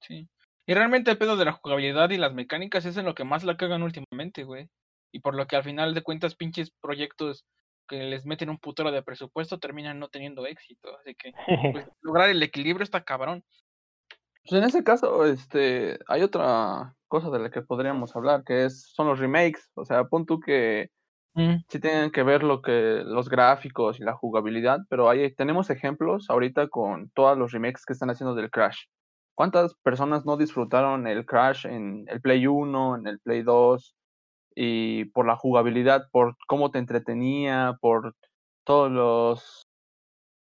[0.00, 0.28] Sí.
[0.66, 3.44] Y realmente el pedo de la jugabilidad y las mecánicas es en lo que más
[3.44, 4.68] la cagan últimamente, güey.
[5.12, 7.44] Y por lo que al final de cuentas pinches proyectos
[7.86, 10.96] que les meten un putero de presupuesto terminan no teniendo éxito.
[10.98, 11.32] Así que
[11.72, 13.44] pues, lograr el equilibrio está cabrón.
[14.46, 18.90] Pues en ese caso, este, hay otra cosa de la que podríamos hablar, que es,
[18.92, 19.70] son los remakes.
[19.74, 20.90] O sea, pon tú que
[21.36, 26.28] sí tienen que ver lo que, los gráficos y la jugabilidad, pero ahí tenemos ejemplos
[26.28, 28.86] ahorita con todos los remakes que están haciendo del Crash.
[29.36, 33.94] ¿Cuántas personas no disfrutaron el Crash en el Play 1, en el Play 2?
[34.56, 38.16] Y por la jugabilidad, por cómo te entretenía, por
[38.64, 39.68] todos los,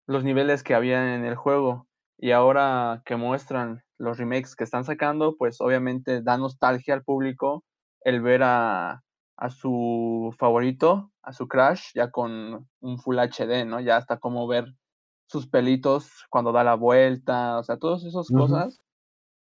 [0.07, 1.85] los niveles que había en el juego.
[2.17, 7.63] Y ahora que muestran los remakes que están sacando, pues obviamente da nostalgia al público
[8.03, 9.03] el ver a,
[9.37, 13.79] a su favorito, a su Crash, ya con un Full HD, ¿no?
[13.79, 14.65] Ya hasta como ver
[15.27, 18.81] sus pelitos cuando da la vuelta, o sea, todas esas cosas,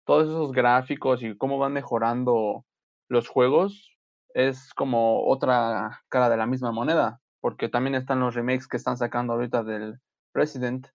[0.07, 2.65] todos esos gráficos y cómo van mejorando
[3.09, 3.99] los juegos,
[4.35, 8.97] es como otra cara de la misma moneda, porque también están los remakes que están
[8.97, 9.99] sacando ahorita del
[10.33, 10.89] Resident,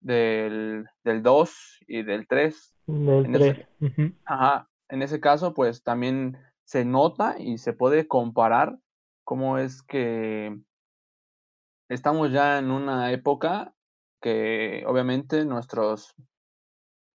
[0.00, 2.77] del, del 2 y del 3.
[2.88, 3.66] Del En ese- 3.
[3.80, 4.12] ujú.
[4.24, 8.78] Ajá, en ese caso, pues también se nota y se puede comparar
[9.24, 10.58] cómo es que
[11.88, 13.74] estamos ya en una época
[14.20, 16.14] que obviamente nuestros,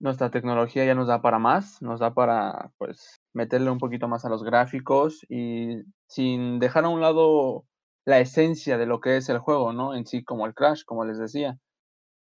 [0.01, 4.25] nuestra tecnología ya nos da para más, nos da para pues meterle un poquito más
[4.25, 7.65] a los gráficos y sin dejar a un lado
[8.07, 9.95] la esencia de lo que es el juego, ¿no?
[9.95, 11.59] En sí, como el Crash, como les decía.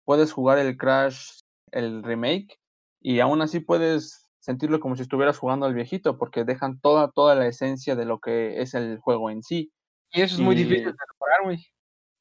[0.05, 1.40] Puedes jugar el Crash,
[1.72, 2.59] el remake,
[3.01, 7.34] y aún así puedes sentirlo como si estuvieras jugando al viejito, porque dejan toda, toda
[7.34, 9.70] la esencia de lo que es el juego en sí.
[10.12, 11.59] Y eso es muy difícil de lograr, güey.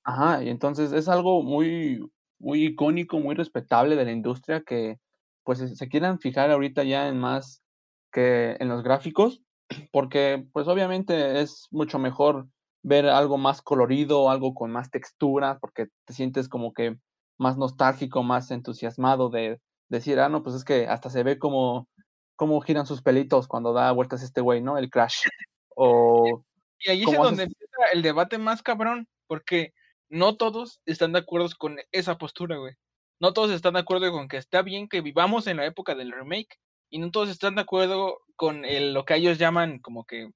[0.03, 1.99] Ajá, y entonces es algo muy,
[2.39, 4.97] muy icónico, muy respetable de la industria que
[5.43, 7.63] pues se- se quieran fijar ahorita ya en más
[8.11, 9.41] que en los gráficos,
[9.91, 12.47] porque pues obviamente es mucho mejor
[12.83, 16.97] ver algo más colorido, algo con más texturas, porque te sientes como que
[17.37, 19.59] más nostálgico, más entusiasmado de
[19.89, 21.87] decir, ah, no, pues es que hasta se ve como,
[22.35, 24.77] como giran sus pelitos cuando da vueltas este güey, ¿no?
[24.77, 25.27] El crash.
[25.75, 26.43] O
[26.79, 29.73] Y ahí es ¿Cómo donde empieza el debate más cabrón, porque
[30.09, 32.73] no todos están de acuerdo con esa postura, güey.
[33.19, 36.11] No todos están de acuerdo con que está bien que vivamos en la época del
[36.11, 36.57] remake,
[36.89, 40.29] y no todos están de acuerdo con el- lo que ellos llaman como que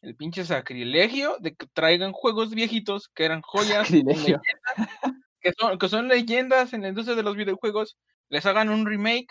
[0.00, 4.42] el pinche sacrilegio de que traigan juegos viejitos que eran joyas, leyendas,
[5.40, 7.96] que son, que son leyendas en la industria de los videojuegos,
[8.32, 9.28] les hagan un remake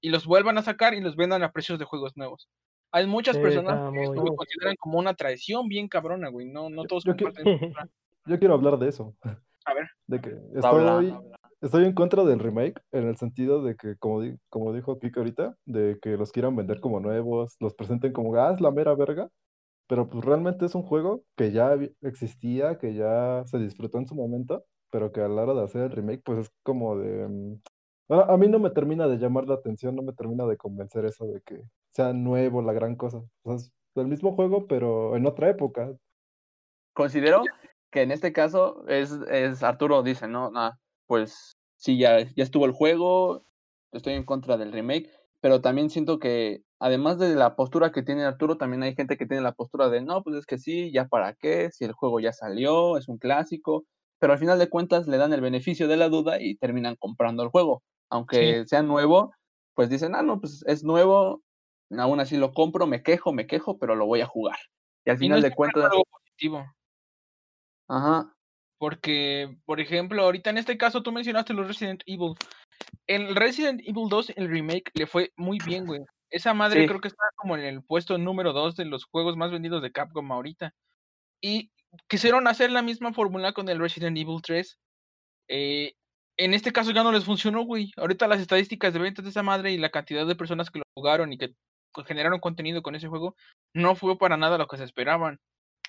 [0.00, 2.48] y los vuelvan a sacar y los vendan a precios de juegos nuevos.
[2.92, 4.36] Hay muchas personas que esto lo yo.
[4.36, 6.46] consideran como una traición bien cabrona, güey.
[6.46, 7.88] No, no todos yo comparten postura.
[8.26, 9.14] Yo quiero hablar de eso.
[9.66, 9.88] A ver.
[10.06, 11.18] De que Habla, estoy,
[11.60, 15.20] estoy en contra del remake en el sentido de que, como, di- como dijo Kiko
[15.20, 18.94] ahorita, de que los quieran vender como nuevos, los presenten como, ah, es la mera
[18.94, 19.28] verga,
[19.88, 24.14] pero pues realmente es un juego que ya existía, que ya se disfrutó en su
[24.14, 27.58] momento, pero que a la hora de hacer el remake, pues es como de...
[28.08, 31.04] bueno, a mí no me termina de llamar la atención, no me termina de convencer
[31.04, 33.18] eso de que sea nuevo la gran cosa.
[33.42, 35.92] O sea, es el mismo juego, pero en otra época.
[36.92, 37.42] Considero
[37.90, 42.66] que en este caso es, es Arturo dice, no, nada, pues sí, ya, ya estuvo
[42.66, 43.44] el juego,
[43.92, 48.24] estoy en contra del remake, pero también siento que además de la postura que tiene
[48.24, 51.06] Arturo, también hay gente que tiene la postura de, no, pues es que sí, ya
[51.06, 53.84] para qué, si el juego ya salió, es un clásico,
[54.18, 57.42] pero al final de cuentas le dan el beneficio de la duda y terminan comprando
[57.42, 59.32] el juego, aunque sea nuevo,
[59.74, 61.42] pues dicen, ah, no, pues es nuevo,
[61.96, 64.58] aún así lo compro, me quejo, me quejo, pero lo voy a jugar.
[65.04, 66.64] Y al Y final de cuentas, algo positivo.
[67.88, 68.34] ajá,
[68.78, 72.34] Porque, por ejemplo, ahorita en este caso tú mencionaste los Resident Evil.
[73.06, 76.02] En Resident Evil 2, el remake, le fue muy bien, güey.
[76.30, 76.86] Esa madre Sí.
[76.86, 79.92] creo que está como en el puesto número 2 de los juegos más vendidos de
[79.92, 80.74] Capcom ahorita.
[81.42, 81.72] Y
[82.08, 84.78] quisieron hacer la misma fórmula con el Resident Evil 3.
[85.48, 85.94] Eh,
[86.36, 87.92] en este caso ya no les funcionó, güey.
[87.96, 90.84] Ahorita las estadísticas de ventas de esa madre y la cantidad de personas que lo
[90.96, 91.54] jugaron y que
[92.06, 93.36] generaron contenido con ese juego
[93.72, 95.38] no fue para nada lo que se esperaban.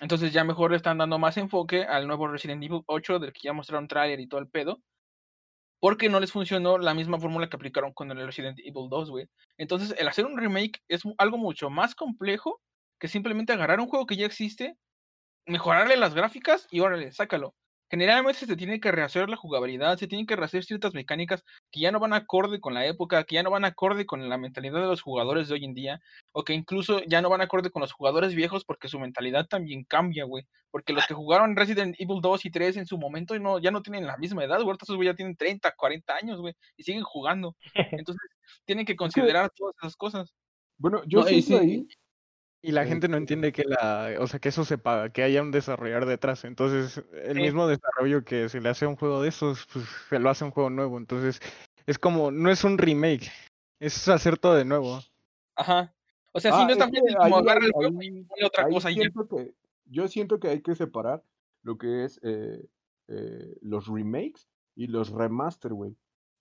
[0.00, 3.40] Entonces ya mejor le están dando más enfoque al nuevo Resident Evil 8, del que
[3.44, 4.82] ya mostraron trailer y todo el pedo.
[5.80, 9.28] Porque no les funcionó la misma fórmula que aplicaron con el Resident Evil 2, güey.
[9.58, 12.60] Entonces, el hacer un remake es algo mucho más complejo
[12.98, 14.76] que simplemente agarrar un juego que ya existe,
[15.46, 17.54] mejorarle las gráficas y órale, sácalo.
[17.88, 21.92] Generalmente se tiene que rehacer la jugabilidad, se tienen que rehacer ciertas mecánicas que ya
[21.92, 24.86] no van acorde con la época, que ya no van acorde con la mentalidad de
[24.88, 26.00] los jugadores de hoy en día,
[26.32, 29.84] o que incluso ya no van acorde con los jugadores viejos porque su mentalidad también
[29.84, 30.44] cambia, güey.
[30.70, 33.82] Porque los que jugaron Resident Evil 2 y 3 en su momento no, ya no
[33.82, 34.68] tienen la misma edad, güey.
[34.68, 37.56] Ahorita esos güey ya tienen 30, 40 años, güey, y siguen jugando.
[38.04, 38.20] Entonces,
[38.64, 40.34] tienen que considerar todas esas cosas.
[40.78, 41.86] Bueno, yo No, siento sí, ahí.
[42.66, 45.40] Y la gente no entiende que la, o sea, que eso se paga, que haya
[45.40, 46.44] un desarrollador detrás.
[46.44, 47.42] Entonces, el Sí.
[47.42, 50.42] mismo desarrollo que se le hace a un juego de esos, pues se lo hace
[50.42, 50.98] a un juego nuevo.
[50.98, 51.40] Entonces,
[51.86, 53.30] es como, no es un remake,
[53.78, 55.00] es hacer todo de nuevo.
[55.54, 55.94] Ajá.
[56.32, 58.22] O sea, Ah, si no es tan fácil como ahí- agarra el ahí- juego y
[58.24, 59.54] pone otra ahí cosa y que,
[59.84, 61.22] yo siento que hay que separar
[61.62, 62.66] lo que es eh,
[63.06, 65.94] eh, los remakes y los remaster, güey.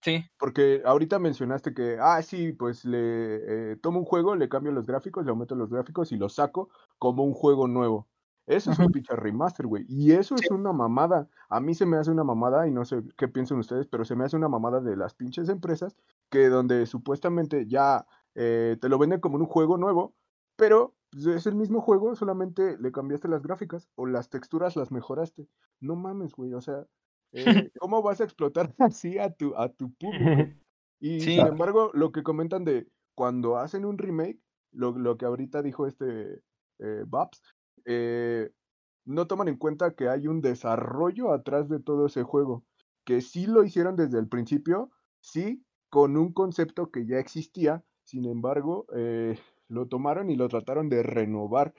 [0.05, 4.71] Sí, Porque ahorita mencionaste que, ah, sí, pues le eh, tomo un juego, le cambio
[4.71, 8.07] los gráficos, le aumento los gráficos y lo saco como un juego nuevo.
[8.45, 9.83] Eso es un pinche remaster, güey.
[9.89, 11.27] Y eso es una mamada.
[11.49, 14.15] A mí se me hace una mamada, y no sé qué piensan ustedes, pero se
[14.15, 15.97] me hace una mamada de las pinches empresas
[16.29, 20.13] que donde supuestamente ya eh, te lo venden como un juego nuevo,
[20.55, 24.91] pero pues, es el mismo juego, solamente le cambiaste las gráficas o las texturas las
[24.91, 25.47] mejoraste.
[25.79, 26.53] No mames, güey.
[26.53, 26.85] O sea,
[27.35, 30.49] eh, ¿cómo vas a explotar así a tu, a tu público?
[30.99, 31.31] Y Sí.
[31.31, 34.39] sin embargo, lo que comentan de cuando hacen un remake,
[34.71, 36.41] lo, lo que ahorita dijo este
[36.79, 37.41] eh, Babs,
[37.85, 38.51] eh,
[39.05, 42.65] no toman en cuenta que hay un desarrollo atrás de todo ese juego,
[43.05, 48.25] que sí lo hicieron desde el principio, sí, con un concepto que ya existía, sin
[48.25, 49.37] embargo, eh,
[49.69, 51.73] lo tomaron y lo trataron de renovar.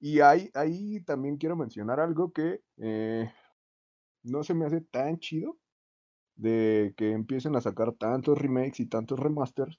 [0.00, 3.30] Y ahí, ahí también quiero mencionar algo que eh,
[4.22, 5.58] no se me hace tan chido
[6.36, 9.78] de que empiecen a sacar tantos remakes y tantos remasters,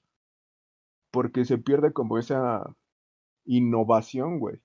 [1.10, 2.64] porque se pierde como esa
[3.44, 4.56] innovación, güey.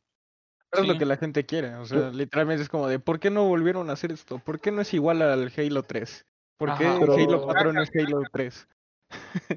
[0.72, 1.00] Eso es lo Sí.
[1.00, 1.76] que la gente quiere.
[1.76, 4.40] O sea, literalmente es como de, ¿por qué no volvieron a hacer esto?
[4.40, 6.26] ¿Por qué no es igual al Halo 3?
[6.58, 6.98] ¿Por qué Ajá.
[7.00, 8.68] Pero- Halo 4 no es Halo 3?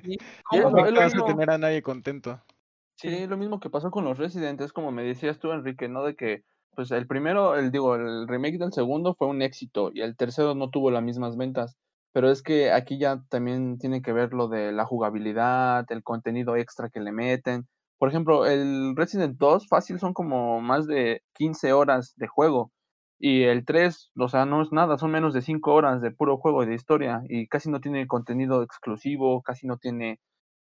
[0.05, 2.41] Y ¿Cómo es lo- es Nunca lo vas a tener a nadie contento.
[2.97, 6.05] Sí, lo mismo que pasó con los Resident, es como me decías tú, Enrique, ¿no?
[6.05, 6.45] De que,
[6.75, 10.55] pues el primero, el digo, el remake del segundo fue un éxito y el tercero
[10.55, 11.77] no tuvo las mismas ventas.
[12.13, 16.57] Pero es que aquí ya también tiene que ver lo de la jugabilidad, el contenido
[16.57, 17.69] extra que le meten.
[17.99, 22.73] Por ejemplo, el Resident 2 fácil son como más de 15 horas de juego.
[23.19, 26.39] Y el 3, o sea, no es nada, son menos de 5 horas de puro
[26.39, 27.23] juego de historia.
[27.29, 30.19] Y casi no tiene contenido exclusivo, casi no tiene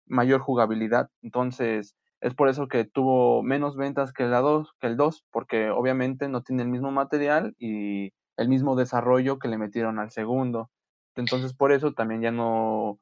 [0.06, 1.08] mayor jugabilidad.
[1.22, 5.70] Entonces, es por eso que tuvo menos ventas que, la 2, que el 2, porque
[5.70, 10.70] obviamente no tiene el mismo material y el mismo desarrollo que le metieron al segundo.
[11.16, 12.98] Entonces, por eso también ya no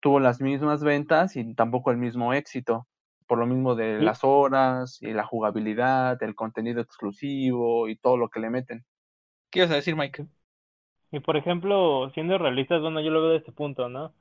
[0.00, 2.86] tuvo las mismas ventas y tampoco el mismo éxito.
[3.26, 8.28] Por lo mismo de las horas y la jugabilidad, el contenido exclusivo y todo lo
[8.28, 8.84] que le meten.
[9.50, 10.26] ¿Qué ibas a decir, Mike?
[11.12, 14.12] Y por ejemplo, siendo realistas, bueno, yo lo veo de este punto, ¿no?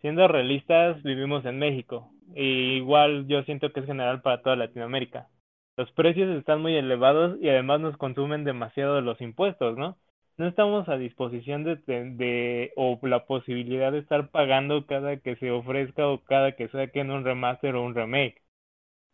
[0.00, 2.10] Siendo realistas, vivimos en México.
[2.34, 5.28] Y igual yo siento que es general para toda Latinoamérica.
[5.76, 9.98] Los precios están muy elevados y además nos consumen demasiado de los impuestos, ¿no?
[10.36, 15.36] No estamos a disposición de, de, de- o la posibilidad de estar pagando cada que
[15.36, 18.42] se ofrezca o cada que saquen un remaster o un remake.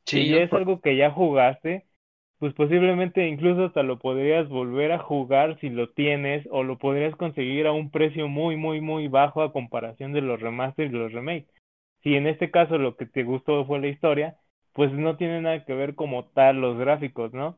[0.06, 1.86] si ya es algo que ya jugaste,
[2.38, 7.16] pues posiblemente incluso hasta lo podrías volver a jugar si lo tienes o lo podrías
[7.16, 11.12] conseguir a un precio muy, muy, muy bajo a comparación de los remasters y los
[11.12, 11.48] remakes.
[12.02, 14.36] Si en este caso lo que te gustó fue la historia,
[14.72, 17.56] pues no tiene nada que ver como tal los gráficos, ¿no?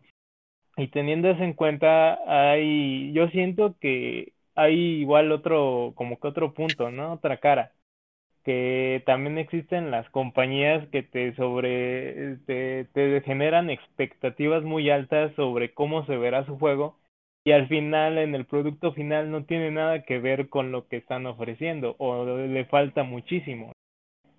[0.76, 6.55] Y teniendo eso en cuenta, hay, yo siento que hay igual otro, como que otro
[6.55, 7.14] punto, ¿no?
[7.14, 7.72] Otra cara
[8.49, 15.74] que también existen las compañías que te sobre te, te generan expectativas muy altas sobre
[15.74, 16.96] cómo se verá su juego
[17.44, 20.96] y al final en el producto final no tiene nada que ver con lo que
[20.96, 23.72] están ofreciendo o le falta muchísimo.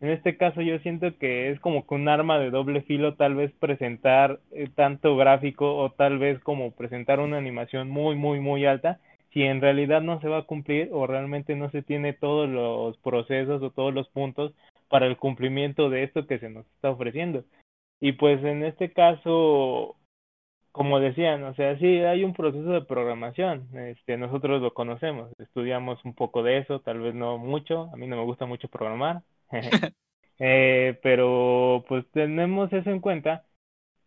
[0.01, 3.36] En este caso yo siento que es como que un arma de doble filo tal
[3.36, 8.66] vez presentar eh, tanto gráfico o tal vez como presentar una animación muy muy muy
[8.66, 8.99] alta
[9.32, 12.98] si en realidad no se va a cumplir o realmente no se tiene todos los
[12.98, 14.54] procesos o todos los puntos
[14.90, 17.44] para el cumplimiento de esto que se nos está ofreciendo.
[18.00, 19.98] Y pues en este caso,
[20.72, 26.04] como decían, o sea, sí hay un proceso de programación, este, nosotros lo conocemos, estudiamos
[26.06, 29.22] un poco de eso, tal vez no mucho, a mí no me gusta mucho programar,
[30.40, 33.44] eh, pero pues tenemos eso en cuenta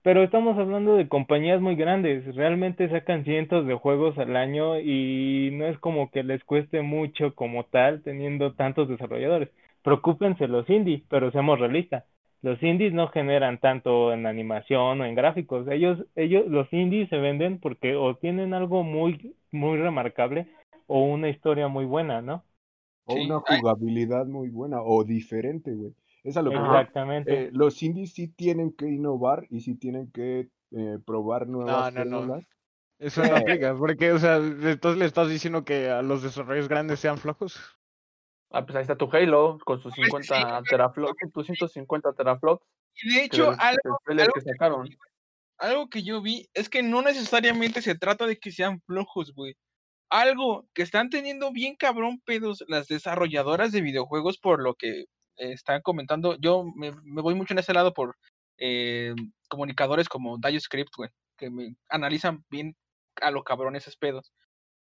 [0.03, 5.51] pero estamos hablando de compañías muy grandes, realmente sacan cientos de juegos al año y
[5.53, 9.51] no es como que les cueste mucho como tal teniendo tantos desarrolladores.
[9.83, 12.05] Preocúpense los indies, pero seamos realistas.
[12.43, 15.67] Los indies no generan tanto en animación o en gráficos.
[15.69, 20.49] Ellos, ellos, los indies se venden porque o tienen algo muy, muy remarcable
[20.87, 22.45] o una historia muy buena, ¿no?
[23.07, 25.95] O Sí, una jugabilidad muy buena o diferente, güey.
[26.25, 26.57] Es a lo que.
[26.57, 27.45] Exactamente.
[27.45, 32.05] Eh, los indies sí tienen que innovar y sí tienen que eh, probar nuevas no,
[32.05, 32.19] no.
[32.19, 32.45] fórmulas.
[32.99, 37.01] Eso no aplica, porque, o sea, entonces le estás diciendo que a los desarrollos grandes
[37.01, 37.59] sean flojos.
[38.53, 42.65] Ah, pues ahí está tu Halo con sus sí, 50 teraflops, tus 150 teraflops.
[42.95, 44.89] Y de hecho, algo, algo que sacaron.
[45.59, 49.57] algo que yo vi es que no necesariamente se trata de que sean flojos, güey.
[50.09, 55.07] Algo que están teniendo bien cabrón pedos las desarrolladoras de videojuegos por lo que
[55.37, 56.37] están comentando.
[56.41, 58.17] Yo me, me voy mucho en ese lado por
[58.59, 59.15] eh,
[59.49, 62.77] comunicadores como DioScript, güey, que me analizan bien
[63.21, 64.33] a lo cabrón esos pedos.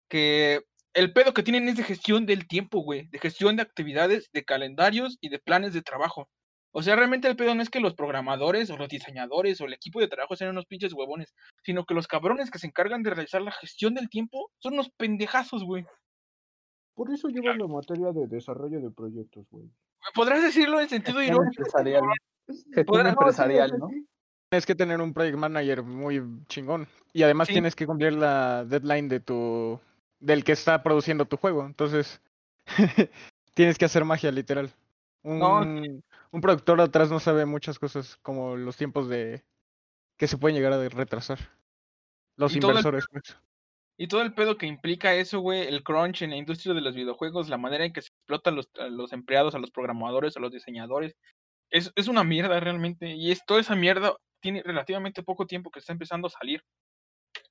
[0.09, 0.61] Que
[0.93, 4.43] el pedo que tienen es de gestión del tiempo, güey, de gestión de actividades, de
[4.43, 6.29] calendarios y de planes de trabajo.
[6.71, 9.73] O sea, realmente el pedo no es que los programadores o los diseñadores o el
[9.73, 13.11] equipo de trabajo sean unos pinches huevones, sino que los cabrones que se encargan de
[13.11, 15.85] realizar la gestión del tiempo son unos pendejazos, güey.
[16.95, 19.69] Por eso llevas la materia de desarrollo de proyectos, güey.
[20.13, 21.61] Podrás decirlo en sentido Gestión irónico.
[21.61, 22.03] empresarial.
[22.73, 23.89] Gestión empresarial, ¿no?
[24.49, 26.87] Tienes que tener un project manager muy chingón.
[27.13, 27.53] Y además Sí.
[27.53, 29.79] tienes que cumplir la deadline de tu
[30.19, 31.65] del que está produciendo tu juego.
[31.65, 32.21] Entonces,
[33.55, 34.71] tienes que hacer magia, literal.
[35.23, 35.61] Un, No.
[36.31, 39.43] un productor atrás no sabe muchas cosas, como los tiempos de
[40.17, 41.39] que se pueden llegar a retrasar.
[42.37, 43.37] Los Y todo el- inversores, pues.
[43.97, 46.95] Y todo el pedo que implica eso, güey, el crunch en la industria de los
[46.95, 50.39] videojuegos, la manera en que se explotan los, a los empleados, a los programadores, a
[50.39, 51.15] los diseñadores,
[51.69, 53.15] es, es una mierda realmente.
[53.15, 56.63] Y es, toda esa mierda tiene relativamente poco tiempo que está empezando a salir.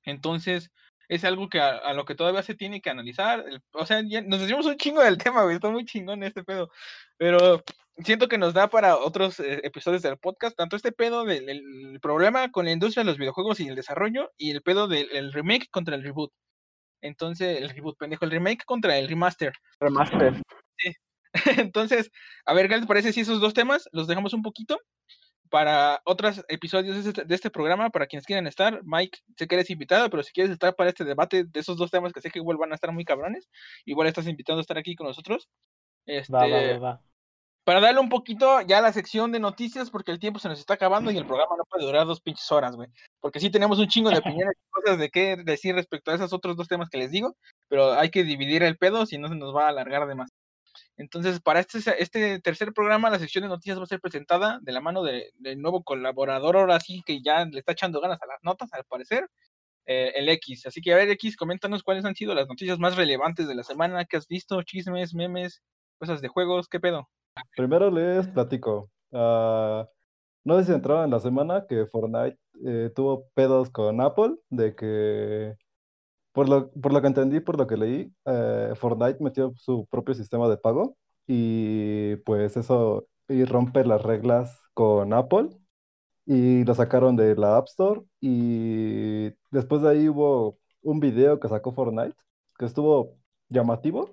[0.05, 0.69] Entonces,
[1.09, 3.43] es algo que a, a lo que todavía se tiene que analizar.
[3.47, 6.43] el- o sea, ya nos decimos un chingo del tema, güey, está muy chingón este
[6.43, 6.69] pedo.
[7.17, 7.63] Pero
[7.97, 11.99] siento que nos da para otros eh, episodios del podcast, tanto este pedo del el
[12.01, 15.31] problema con la industria de los videojuegos y el desarrollo, y el pedo del el
[15.33, 16.31] remake contra el reboot.
[17.01, 19.53] Entonces, el reboot, pendejo, el remake contra el remaster.
[19.79, 20.41] Remaster.
[21.57, 22.11] Entonces,
[22.45, 24.79] a ver, ¿qué les parece si esos dos temas los dejamos un poquito
[25.53, 28.81] para otros episodios de este, de este programa, para quienes quieran estar?
[28.85, 31.91] Mike, sé que eres invitado, pero si quieres estar para este debate de esos dos
[31.91, 33.47] temas que sé que igual van a estar muy cabrones,
[33.85, 35.47] igual estás invitado a estar aquí con nosotros.
[36.07, 37.01] Este, Va, va, va, va.
[37.65, 40.57] para darle un poquito ya a la sección de noticias, porque el tiempo se nos
[40.57, 42.89] está acabando y el programa no puede durar dos pinches horas, güey.
[43.19, 46.33] Porque sí tenemos un chingo de opiniones y cosas de qué decir respecto a esos
[46.33, 47.35] otros dos temas que les digo,
[47.67, 50.31] pero hay que dividir el pedo, si no se nos va a alargar de más.
[50.97, 54.71] Entonces, para este, este tercer programa, la sección de noticias va a ser presentada de
[54.71, 58.25] la mano de- del nuevo colaborador, ahora sí que ya le está echando ganas a
[58.27, 59.27] las notas, al parecer,
[59.85, 60.65] eh, el X.
[60.65, 63.63] Así que, a ver, X, coméntanos cuáles han sido las noticias más relevantes de la
[63.63, 65.61] semana que has visto, chismes, memes,
[65.99, 67.09] cosas de juegos, qué pedo.
[67.55, 68.89] Primero les platico.
[69.11, 69.87] Ah,
[70.45, 74.75] no sé si entraron en la semana que Fortnite eh, tuvo pedos con Apple, de
[74.75, 75.55] que,
[76.33, 80.15] por lo, por lo que entendí, por lo que leí, eh, Fortnite metió su propio
[80.15, 85.49] sistema de pago y pues eso y rompe las reglas con Apple
[86.25, 91.49] y lo sacaron de la App Store y después de ahí hubo un video que
[91.49, 92.15] sacó Fortnite
[92.57, 93.17] que estuvo
[93.49, 94.09] llamativo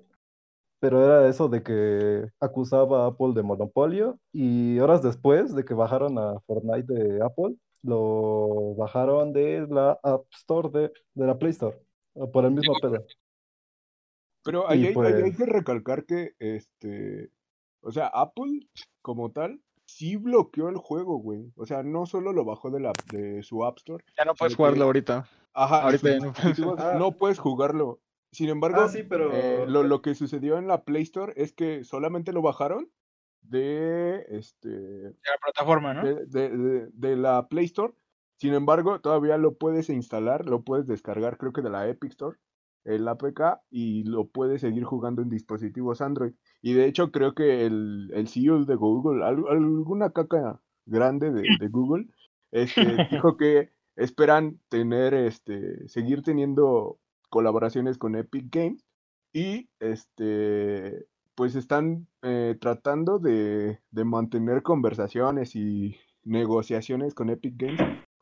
[0.79, 5.73] pero era eso de que acusaba a Apple de monopolio y horas después de que
[5.73, 11.51] bajaron a Fortnite de Apple, lo bajaron de la App Store de, de la Play
[11.51, 11.77] Store,
[12.13, 13.03] o por el mismo pedo.
[14.43, 17.31] Pero ahí, hay- ahí pues- hay que recalcar que, este,
[17.81, 18.67] o sea, Apple
[19.01, 21.51] como tal sí bloqueó el juego, güey.
[21.55, 24.03] O sea, no solo lo bajó de, la, de su App Store.
[24.17, 25.27] Ya no puedes que- jugarlo ahorita.
[25.53, 26.23] Ajá, Ahorita no puedes.
[26.33, 26.95] dispositivos Ah.
[26.97, 27.99] no puedes jugarlo.
[28.31, 31.51] Sin embargo, Ah, sí, pero- eh, lo, lo que sucedió en la Play Store es
[31.51, 32.89] que solamente lo bajaron
[33.41, 36.03] de, este, De la plataforma, ¿no?
[36.05, 37.93] de, de- de- de la Play Store.
[38.41, 42.39] Sin embargo, todavía lo puedes instalar, lo puedes descargar, creo que de la Epic Store,
[42.85, 46.33] el APK, y lo puedes seguir jugando en dispositivos Android.
[46.59, 51.43] Y de hecho, creo que el, el CEO de Google, al- alguna caca grande de,
[51.59, 52.07] de Google,
[52.51, 52.81] este,
[53.11, 56.97] dijo que esperan tener, este, seguir teniendo
[57.29, 58.83] colaboraciones con Epic Games
[59.33, 67.79] y este pues están eh, tratando de, de mantener conversaciones y negociaciones con Epic Games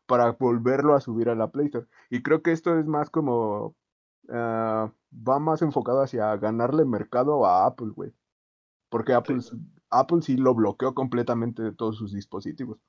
[0.10, 1.86] para volverlo a subir a la Play Store.
[2.10, 3.76] Y creo que esto es más como
[4.28, 8.12] ah, va más enfocado hacia ganarle mercado a Apple, güey.
[8.89, 9.38] Porque Apple,
[9.91, 12.80] Apple sí lo bloqueó completamente de todos sus dispositivos.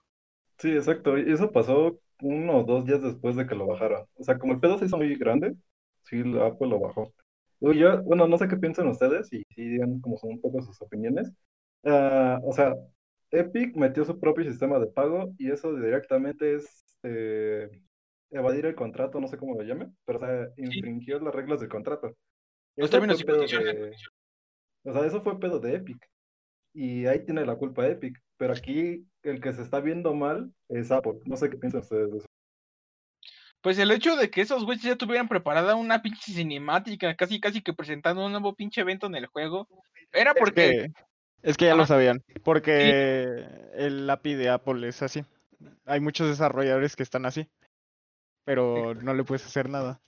[0.56, 1.18] Sí, exacto.
[1.18, 4.06] Y eso pasó uno o dos días después de que lo bajaron.
[4.16, 5.54] O sea, como el pedo se hizo muy grande,
[6.04, 7.12] sí, Apple lo bajó.
[7.60, 10.80] Yo, bueno, no sé qué piensan ustedes y sí digan como son un poco sus
[10.80, 11.30] opiniones.
[11.84, 12.74] Ah, o sea,
[13.30, 17.68] Epic metió su propio sistema de pago y eso directamente es eh,
[18.30, 21.68] evadir el contrato, no sé cómo lo llamen, pero o sea, infringió las reglas del
[21.68, 22.08] contrato.
[22.76, 23.74] Los Eso términos fue y pedo condiciones.
[23.76, 23.96] de-
[24.90, 26.08] o sea, eso fue pedo de Epic.
[26.72, 28.18] Y ahí tiene la culpa Epic.
[28.38, 31.18] Pero aquí el que se está viendo mal es Apple.
[31.26, 32.26] No sé qué piensan ustedes de eso.
[33.60, 37.60] Pues el hecho de que esos güeyes ya tuvieran preparada una pinche cinemática, casi casi
[37.60, 39.68] que presentando un nuevo pinche evento en el juego,
[40.12, 40.92] era Es porque que,
[41.42, 43.44] es que ya lo sabían, porque
[43.74, 45.24] el API de Apple es así.
[45.84, 47.48] Hay muchos desarrolladores que están así,
[48.44, 50.00] pero no le puedes hacer nada.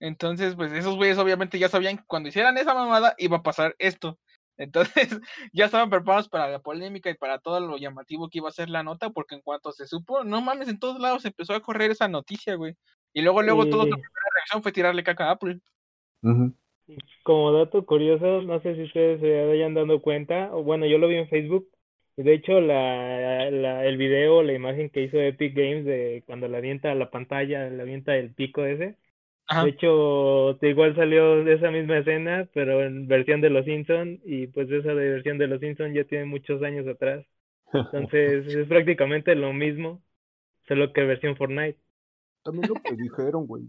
[0.00, 3.74] entonces pues esos güeyes obviamente ya sabían que cuando hicieran esa mamada iba a pasar
[3.78, 4.18] esto.
[4.58, 5.18] Entonces
[5.52, 8.68] ya estaban preparados para la polémica y para todo lo llamativo que iba a ser
[8.68, 11.90] la nota, porque en cuanto se supo, no mames, en todos lados empezó a correr
[11.90, 12.76] esa noticia, güey.
[13.14, 15.58] Y luego, luego, toda Y- la primera reacción fue tirarle caca a Apple.
[17.24, 21.08] Como dato curioso, no sé si ustedes se hayan dado cuenta, o bueno, yo lo
[21.08, 21.68] vi en Facebook,
[22.16, 26.56] de hecho la, la- el video, la imagen que hizo Epic Games de cuando le
[26.58, 28.96] avienta a la pantalla, le avienta el pico ese,
[29.46, 29.64] Ajá.
[29.64, 34.48] de hecho igual salió de esa misma escena, pero en versión de Los Simpson, y
[34.48, 37.26] pues esa de versión de Los Simpson ya tiene muchos años atrás,
[37.92, 40.02] entonces es prácticamente lo mismo,
[40.68, 41.78] solo que versión Fortnite.
[42.44, 43.64] También lo predijeron, güey.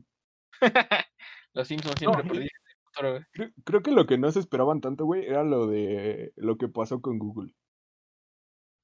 [1.53, 3.23] Los Simpsons siempre No, predicen el futuro, güey.
[3.31, 6.67] Creo, creo que lo que no se esperaban tanto, güey, era lo de lo que
[6.69, 7.53] pasó con Google.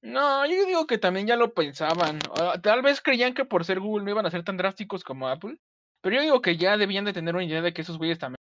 [0.02, 2.18] No, yo digo que también ya lo pensaban.
[2.38, 5.28] Ah, Tal vez creían que por ser Google no iban a ser tan drásticos como
[5.28, 5.58] Apple.
[6.00, 8.38] Pero yo digo que ya debían de tener una idea de que esos güeyes también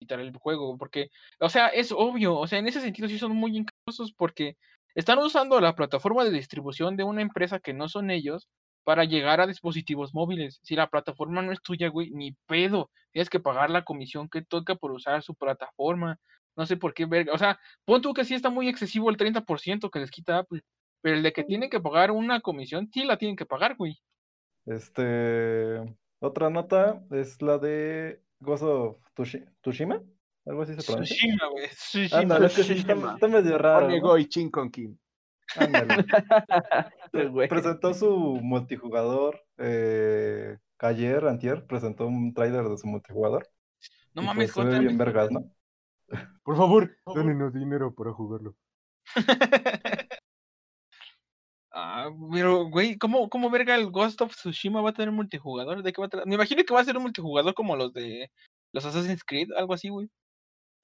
[0.00, 0.78] quitar el juego.
[0.78, 1.10] Porque,
[1.40, 2.36] o sea, es obvio.
[2.38, 4.56] O sea, en ese sentido sí son muy inclusos porque
[4.94, 8.48] están usando la plataforma de distribución de una empresa que no son ellos
[8.84, 10.60] para llegar a dispositivos móviles.
[10.62, 12.90] Si la plataforma no es tuya, güey, ni pedo.
[13.12, 16.18] Tienes que pagar la comisión que toca por usar su plataforma.
[16.56, 17.32] No sé por qué verga.
[17.34, 20.62] O sea, pon tú que sí está muy excesivo el 30% que les quita Apple.
[21.02, 23.98] Pero el de que tienen que pagar una comisión, sí la tienen que pagar, güey.
[24.66, 25.78] Este,
[26.20, 30.00] otra nota es la de Ghost of Tushi- Tsushima.
[30.46, 31.16] Algo así se pronuncia.
[31.16, 31.68] Tsushima, güey.
[31.68, 32.20] Tsushima.
[32.20, 33.80] Ándale, es que sí, está, está medio raro.
[33.82, 33.86] ¿no?
[33.86, 34.98] Onegoi Chinkonkin.
[35.56, 36.04] Ándale.
[37.12, 37.48] Este.
[37.48, 38.08] Presentó su
[38.40, 43.46] multijugador eh, ayer, antier, presentó un trailer de su multijugador.
[44.14, 44.86] No y mames, pues ve cuéntame.
[44.86, 45.44] bien vergas, ¿no?
[46.42, 48.56] Por favor, dénenos dinero para jugarlo.
[51.74, 55.82] Ah, pero, güey, ¿cómo, ¿cómo verga el Ghost of Tsushima va a tener multijugador?
[55.82, 57.92] ¿De qué va a tra- Me imagino que va a ser un multijugador como los
[57.94, 58.30] de
[58.74, 60.08] los Assassin's Creed, algo así, güey.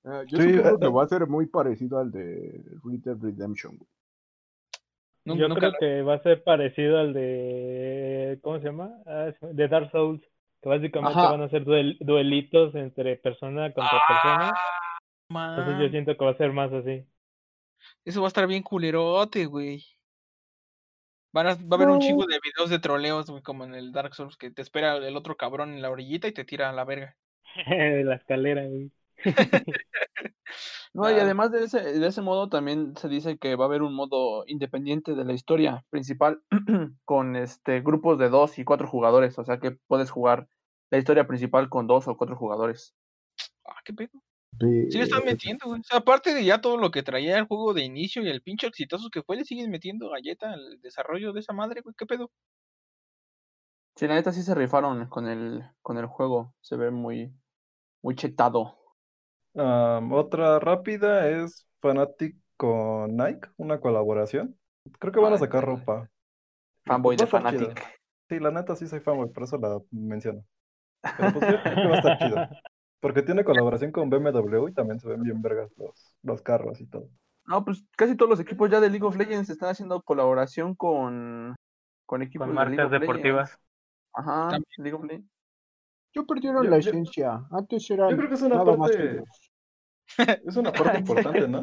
[0.05, 0.91] Eh, yo Sí, supongo eh, que eh.
[0.91, 3.76] va a ser muy parecido al de Red Dead Redemption.
[3.76, 3.89] güey.
[5.26, 8.39] Nu- Yo nunca creo lo- que va a ser parecido al de.
[8.43, 8.91] ¿Cómo se llama?
[9.07, 10.22] Ah, de Dark Souls.
[10.62, 11.30] Que básicamente Ajá.
[11.32, 14.53] van a ser duel- duelitos entre persona contra persona.
[15.34, 17.05] Ah, Entonces yo siento que va a ser más así.
[18.07, 19.84] eso va a estar bien culerote, güey.
[21.33, 23.93] Van a, va a haber un chingo de videos de troleos, güey, como en el
[23.93, 26.72] Dark Souls, que te espera el otro cabrón en la orillita y te tira a
[26.72, 27.16] la verga.
[27.66, 28.91] de la escalera, güey.
[30.95, 33.83] No, y además de ese, de ese modo también se dice que va a haber
[33.83, 36.43] un modo independiente de la historia principal
[37.05, 40.49] con este grupos de dos y cuatro jugadores, o sea que puedes jugar
[40.91, 42.95] la historia principal con dos o cuatro jugadores.
[43.66, 44.22] Ah, qué pedo.
[44.61, 45.80] Sí le están metiendo, güey.
[45.80, 48.42] O sea, aparte de ya todo lo que traía el juego de inicio y el
[48.42, 51.94] pinche exitoso que fue, le siguen metiendo galleta al desarrollo de esa madre, güey.
[51.96, 52.30] ¿Qué pedo?
[53.94, 57.32] Sí, la neta sí se rifaron con el, con el juego, se ve muy,
[58.03, 58.78] muy chetado.
[59.55, 64.59] Am, otra rápida es Fanatic con Nike, una colaboración.
[64.99, 66.09] Creo que van a sacar ropa.
[66.84, 67.38] Fanboy de chido.
[67.38, 68.01] Fanatic.
[68.28, 70.44] Sí, la neta sí soy fanboy, por eso la menciono.
[71.16, 72.36] Pero pues creo que va a estar chido.
[73.01, 76.86] Porque tiene colaboración con BMW y también se ven bien vergas los, los carros y
[76.86, 77.09] todo.
[77.46, 81.55] No, pues casi todos los equipos ya de League of Legends están haciendo colaboración con,
[82.07, 83.09] con equipos Con de League marcas of Legends.
[83.09, 83.59] deportivas.
[84.14, 84.64] Ajá, También.
[84.78, 85.30] League of Legends.
[86.14, 87.46] Yo perdieron Yo- la yo- esencia.
[87.51, 89.22] Antes era Yo creo que es una parte-.
[90.46, 91.62] Es una parte importante, ¿no?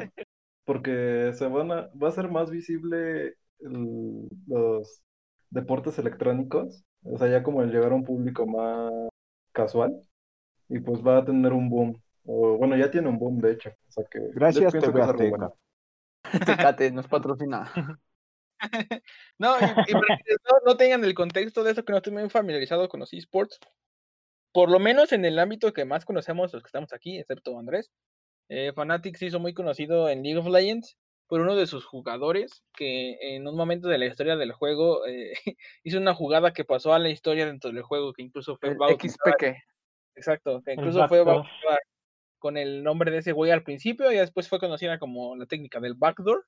[0.65, 5.01] Porque se van a, va a ser más visible el- los
[5.49, 8.91] deportes electrónicos, o sea, ya como el llegar a un público más
[9.51, 9.99] casual,
[10.69, 13.69] y pues va a tener un boom, o bueno, ya tiene un boom de hecho,
[13.69, 15.55] o sea que Gracias, que bueno.
[16.45, 17.71] Tecate nos patrocina.
[19.37, 22.13] No, y, y para quienes no, no tengan el contexto de eso, que no estén
[22.13, 23.59] muy familiarizados con los esports,
[24.53, 27.91] por lo menos en el ámbito que más conocemos los que estamos aquí, excepto Andrés,
[28.47, 30.97] eh, Fanatics se hizo muy conocido en League of Legends
[31.27, 35.33] por uno de sus jugadores que en un momento de la historia del juego eh,
[35.83, 38.77] hizo una jugada que pasó a la historia dentro del juego, que incluso fue El
[38.77, 39.57] XPK.
[40.15, 41.79] Exacto, que incluso fue bautizada
[42.39, 45.79] con el nombre de ese güey al principio y después fue conocida como la técnica
[45.79, 46.45] del backdoor.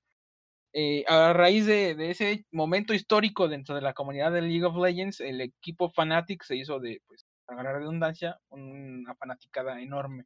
[0.74, 4.78] Eh, a raíz de, de ese momento histórico dentro de la comunidad de League of
[4.78, 10.26] Legends, el equipo Fnatic se hizo de, pues, para la redundancia, una fanaticada enorme.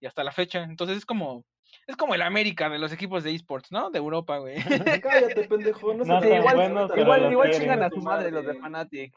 [0.00, 1.44] Y hasta la fecha, entonces es como,
[1.86, 3.90] es como el América de los equipos de esports, ¿no?
[3.90, 4.56] De Europa, güey.
[5.02, 8.54] Cállate, pendejo, no tan igual, igual, chingan a tu su madre los de.
[8.54, 9.14] Fanatic.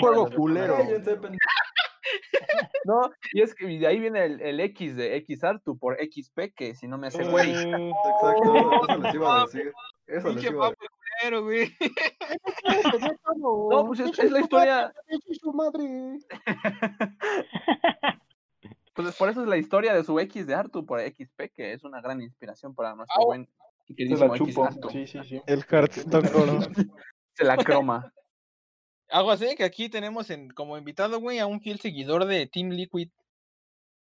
[0.00, 0.76] Juego culero.
[0.76, 1.38] Cállense, pendejo.
[2.84, 6.74] No, y es que de ahí viene el, el X de XArtu por XP, que
[6.74, 7.50] si no me hace güey.
[7.50, 8.54] Exacto,
[8.88, 9.72] eso, les iba a decir.
[10.06, 10.86] Eso les Pinche iba a papo
[11.20, 11.76] culero, güey.
[13.36, 14.92] No, pues es, es la historia.
[15.40, 16.18] su madre.
[18.94, 21.84] Pues por eso es la historia de su X de Artu por XP, que es
[21.84, 23.48] una gran inspiración para nuestro Ah, buen
[23.86, 24.64] queridísimo la X chupo.
[24.64, 24.90] Artu.
[24.90, 25.42] Sí, sí, sí.
[25.46, 26.28] El Hearthstone.
[27.34, 28.12] Se la croma.
[29.10, 32.70] Algo así que aquí tenemos en, como invitado, güey, a un fiel seguidor de Team
[32.70, 33.08] Liquid.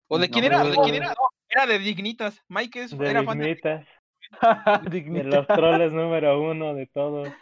[0.08, 0.62] ¿O de No, quién era?
[0.64, 1.08] ¿O de quién era?
[1.08, 2.40] No, era de Dignitas.
[2.48, 3.86] Mike es, de era fan de dignitas,
[4.90, 7.32] de los troles número uno de todos.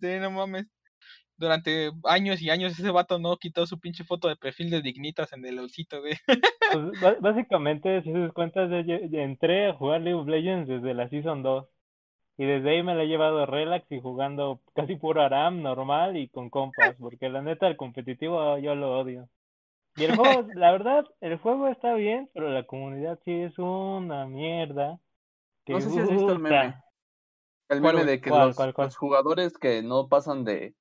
[0.00, 0.66] Sí, no mames.
[1.38, 5.34] Durante años y años ese vato no quitó su pinche foto de perfil de Dignitas
[5.34, 6.14] en el osito, güey.
[6.26, 10.66] Pues, básicamente, si te das cuenta, yo, yo- yo entré a jugar League of Legends
[10.68, 11.66] desde la Season 2.
[12.38, 16.28] Y desde ahí me la he llevado relax y jugando casi puro Aram, normal y
[16.28, 16.94] con compas.
[17.00, 19.28] Porque la neta, el competitivo yo lo odio.
[19.96, 24.26] Y el juego, la verdad, el juego está bien, pero la comunidad sí es una
[24.26, 24.98] mierda.
[25.68, 26.76] No sé si has visto el meme.
[27.68, 28.86] El ¿Cuál, meme de que ¿Cuál, los, cuál, cuál?
[28.86, 30.74] los jugadores que no pasan de,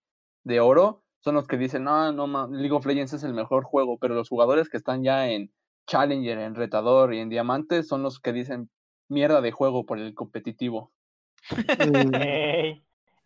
[0.43, 3.63] de oro son los que dicen, no, no, ma- League of Legends es el mejor
[3.63, 5.51] juego, pero los jugadores que están ya en
[5.87, 8.69] Challenger, en Retador y en Diamante son los que dicen
[9.09, 10.91] mierda de juego por el competitivo.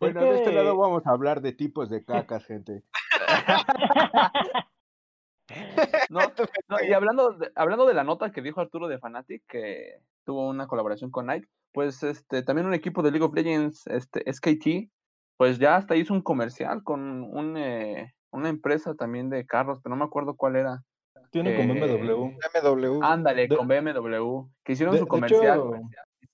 [0.00, 2.82] Bueno, de este lado vamos a hablar de tipos de cacas, gente.
[6.10, 6.20] No,
[6.68, 10.48] no, y hablando de, hablando de la nota que dijo Arturo de Fnatic, que tuvo
[10.48, 14.90] una colaboración con Nike, pues este también un equipo de League of Legends, este SKT,
[15.36, 19.94] pues ya hasta hizo un comercial con un, eh, una empresa también de carros, pero
[19.96, 20.82] no me acuerdo cuál era.
[21.32, 22.36] Tiene que- BMW.
[22.62, 23.00] BMW.
[23.02, 25.58] Ándale, De- con BMW, que hicieron de- su comercial.
[25.58, 25.80] hecho-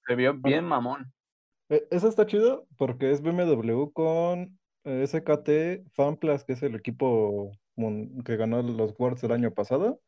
[0.07, 1.11] Se vio bien mamón.
[1.69, 7.53] Eh, Eso está chido porque es BMW con eh, SKT FanPlus, que es el equipo
[8.25, 10.01] que ganó los Worlds el año pasado,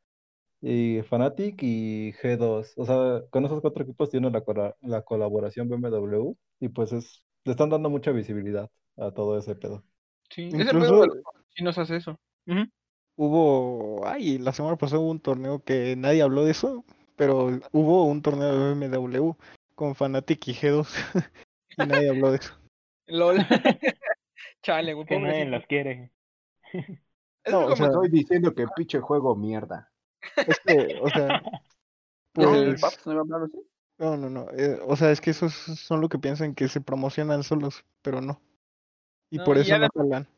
[0.61, 2.73] y Fnatic y G2.
[2.77, 7.25] O sea, con esos cuatro equipos tiene la, cora- la colaboración BMW y pues es,
[7.45, 9.85] le están dando mucha visibilidad a todo ese pedo.
[10.31, 11.17] Sí, ese Incluso- pedo de los
[11.51, 12.19] chinos hace eso.
[13.17, 16.85] Hubo, ay, la semana pasada hubo un torneo que nadie habló de eso,
[17.17, 19.33] pero hubo un torneo de BMW
[19.75, 20.87] con Fnatic y G2
[21.79, 22.55] y nadie habló de eso.
[23.07, 23.37] LOL.
[24.63, 26.13] Chale, güey, Que nadie los quiere.
[27.51, 29.91] No, o sea, Estoy diciendo que pinche juego mierda.
[30.37, 31.43] Es que, o sea,
[32.35, 32.55] ¿No?
[32.55, 33.59] ¿El pues, no iba a hablar así?
[33.99, 36.81] no, no, no, eh, o sea, es que esos son lo que piensan que se
[36.81, 38.41] promocionan solos, pero no.
[39.31, 40.29] Y No, por y eso no jalan.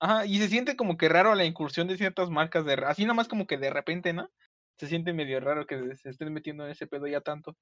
[0.00, 3.14] Ajá, y se siente como que raro la incursión de ciertas marcas de así nada
[3.14, 4.28] más como que de repente, ¿no?
[4.76, 7.56] Se siente medio raro que se estén metiendo en ese pedo ya tanto.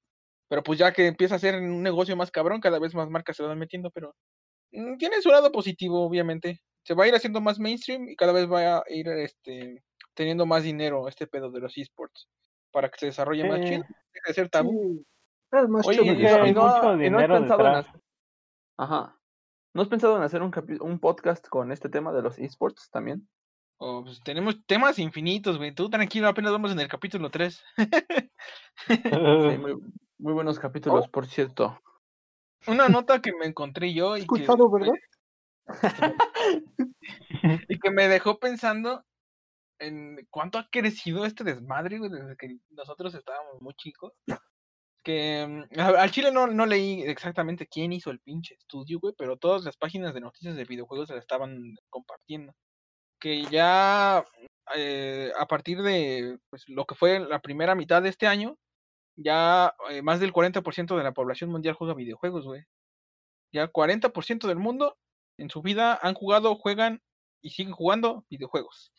[0.53, 3.35] Pero pues ya que empieza a ser un negocio más cabrón, cada vez más marcas
[3.35, 4.13] se van metiendo, pero
[4.71, 6.61] mm, tiene su lado positivo, obviamente.
[6.83, 9.83] Se va a ir haciendo más mainstream y cada vez va a ir este
[10.13, 12.29] teniendo más dinero este pedo de los esports
[12.71, 13.81] para que se desarrolle más chido,
[14.13, 15.03] deje de ser tabú.
[15.51, 16.81] Es más Oye, chido no- mucho has
[17.27, 18.01] pensado en hacer...
[18.77, 19.17] Ajá.
[19.73, 23.27] ¿No has pensado en hacer un, un podcast con este tema de los esports también?
[23.79, 25.73] Oh, pues, tenemos temas infinitos, güey.
[25.73, 27.63] Tú tranquilo, apenas vamos en el capítulo 3.
[28.87, 28.93] Sí,
[29.59, 29.81] muy,
[30.23, 31.81] muy buenos capítulos, por cierto.
[32.65, 34.93] Una nota que me encontré yo y que, Escuchado, ¿verdad?
[37.67, 39.03] y que me dejó pensando
[39.79, 44.13] en cuánto ha crecido este desmadre güey, desde que nosotros estábamos muy chicos.
[45.03, 49.35] Que mm, al chile no, no leí exactamente quién hizo el pinche estudio, güey, pero
[49.35, 52.53] todas las páginas de noticias de videojuegos se la estaban compartiendo.
[53.19, 54.23] Que ya
[54.73, 58.57] eh, a partir de pues, lo que fue la primera mitad de este año,
[59.15, 62.63] ya eh, más del 40% de la población mundial juega videojuegos, güey.
[63.51, 64.97] Ya 40% del mundo
[65.37, 67.01] en su vida han jugado, juegan
[67.41, 68.91] y siguen jugando videojuegos.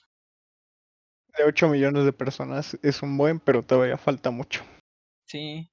[1.36, 4.62] De 8 millones de personas es un buen, pero todavía falta mucho.
[5.26, 5.70] Sí.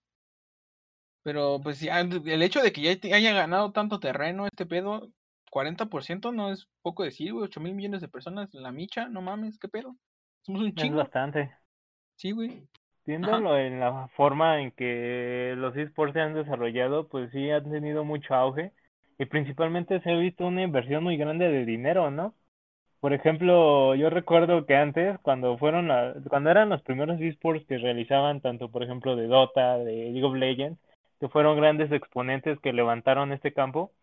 [1.23, 5.11] Pero pues ya el hecho de que ya haya ganado tanto terreno este pedo,
[5.51, 9.21] 40% no es poco decir, güey, 8 mil millones de personas en la micha, no
[9.21, 9.95] mames, qué pedo.
[10.43, 10.97] Somos un Es chingo.
[10.97, 11.55] bastante.
[12.15, 12.67] Sí, güey.
[13.12, 18.05] Viéndolo en la forma en que los esports se han desarrollado, pues sí han tenido
[18.05, 18.72] mucho auge
[19.20, 22.36] y principalmente se ha visto una inversión muy grande de dinero, ¿no?
[23.01, 27.78] Por ejemplo, yo recuerdo que antes, cuando fueron la- cuando eran los primeros esports que
[27.80, 30.80] realizaban tanto, por ejemplo, de Dota, de League of Legends,
[31.20, 33.93] que fueron grandes exponentes que levantaron este campo,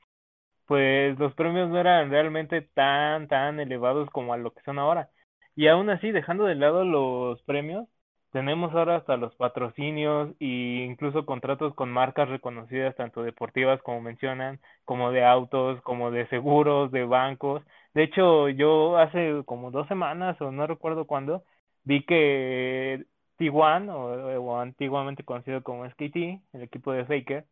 [0.67, 5.11] pues los premios no eran realmente tan, tan elevados como a lo que son ahora.
[5.57, 7.89] Y aún así, dejando de lado los premios,
[8.33, 14.61] tenemos ahora hasta los patrocinios e incluso contratos con marcas reconocidas, tanto deportivas como mencionan,
[14.85, 17.63] como de autos, como de seguros, de bancos.
[17.95, 21.45] De hecho, yo hace como dos semanas, o no recuerdo cuándo,
[21.85, 23.07] vi que
[23.39, 26.17] T1, o, o antiguamente conocido como SKT,
[26.53, 27.47] el equipo de Faker,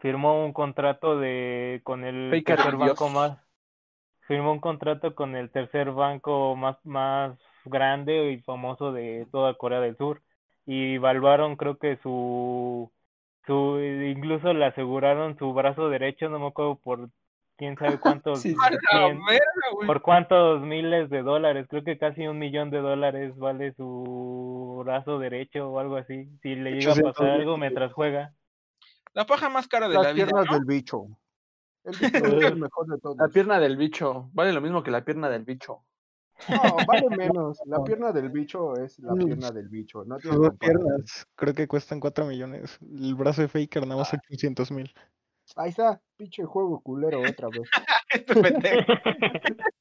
[0.00, 3.38] firmó un contrato de con el Faker, tercer banco más
[4.26, 9.80] firmó un contrato con el tercer banco más más grande y famoso de toda Corea
[9.80, 10.22] del Sur
[10.66, 12.90] y evaluaron creo que su
[13.46, 17.08] su incluso le aseguraron su brazo derecho no me acuerdo por
[17.56, 19.20] quién sabe cuántos Sí, cien-
[19.86, 25.18] por cuántos miles de dólares creo que casi un millón de dólares vale su brazo
[25.18, 28.32] derecho o algo así si le llega a 800 pasar algo mientras juega
[29.14, 30.52] La paja más cara de la Las vida, piernas ¿no?
[30.54, 31.06] del bicho.
[31.84, 33.16] El bicho es el mejor de todos.
[33.16, 34.28] La pierna del bicho.
[34.32, 35.84] Vale lo mismo que la pierna del bicho.
[36.48, 37.58] No, vale menos.
[37.66, 40.04] La pierna del bicho es la pierna del bicho.
[40.04, 42.78] No tiene dos piernas creo que cuestan 4 millones.
[42.82, 44.92] El brazo de Faker nada más 800 mil.
[45.56, 47.68] Ahí está, pinche juego culero otra vez.
[48.10, 48.92] Este pendejo.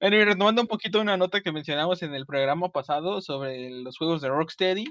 [0.00, 3.96] Bueno, y retomando un poquito una nota que mencionamos en el programa pasado sobre los
[3.96, 4.84] juegos de Rocksteady,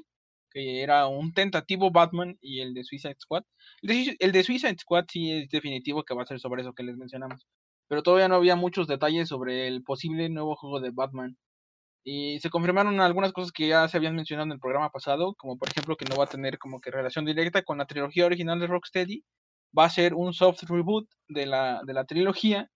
[0.49, 3.43] que era un tentativo Batman y el de Suicide Squad.
[3.83, 6.61] El de, Sui- el de Suicide Squad sí es definitivo que va a ser sobre
[6.63, 7.45] eso que les mencionamos.
[7.93, 11.37] Pero todavía no había muchos detalles sobre el posible nuevo juego de Batman.
[12.03, 15.59] Y se confirmaron algunas cosas que ya se habían mencionado en el programa pasado, como
[15.59, 18.59] por ejemplo que no va a tener como que relación directa con la trilogía original
[18.59, 19.23] de Rocksteady.
[19.77, 22.71] Va a ser un soft reboot de la, de la trilogía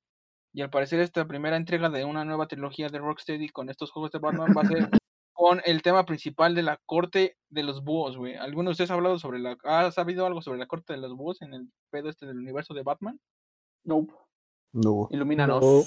[0.54, 4.12] y al parecer esta primera entrega de una nueva trilogía de Rocksteady con estos juegos
[4.12, 4.78] de Batman va a ser
[5.34, 8.36] con el tema principal de la corte de los búhos, güey.
[8.36, 9.58] ¿Alguno de ustedes ha hablado sobre la...
[9.64, 12.76] ¿Ha sabido algo sobre la corte de los búhos en el pedo este del universo
[12.76, 13.20] de Batman?
[13.84, 14.14] Nope.
[14.78, 15.08] No.
[15.12, 15.64] Ilumínanos.
[15.64, 15.84] No.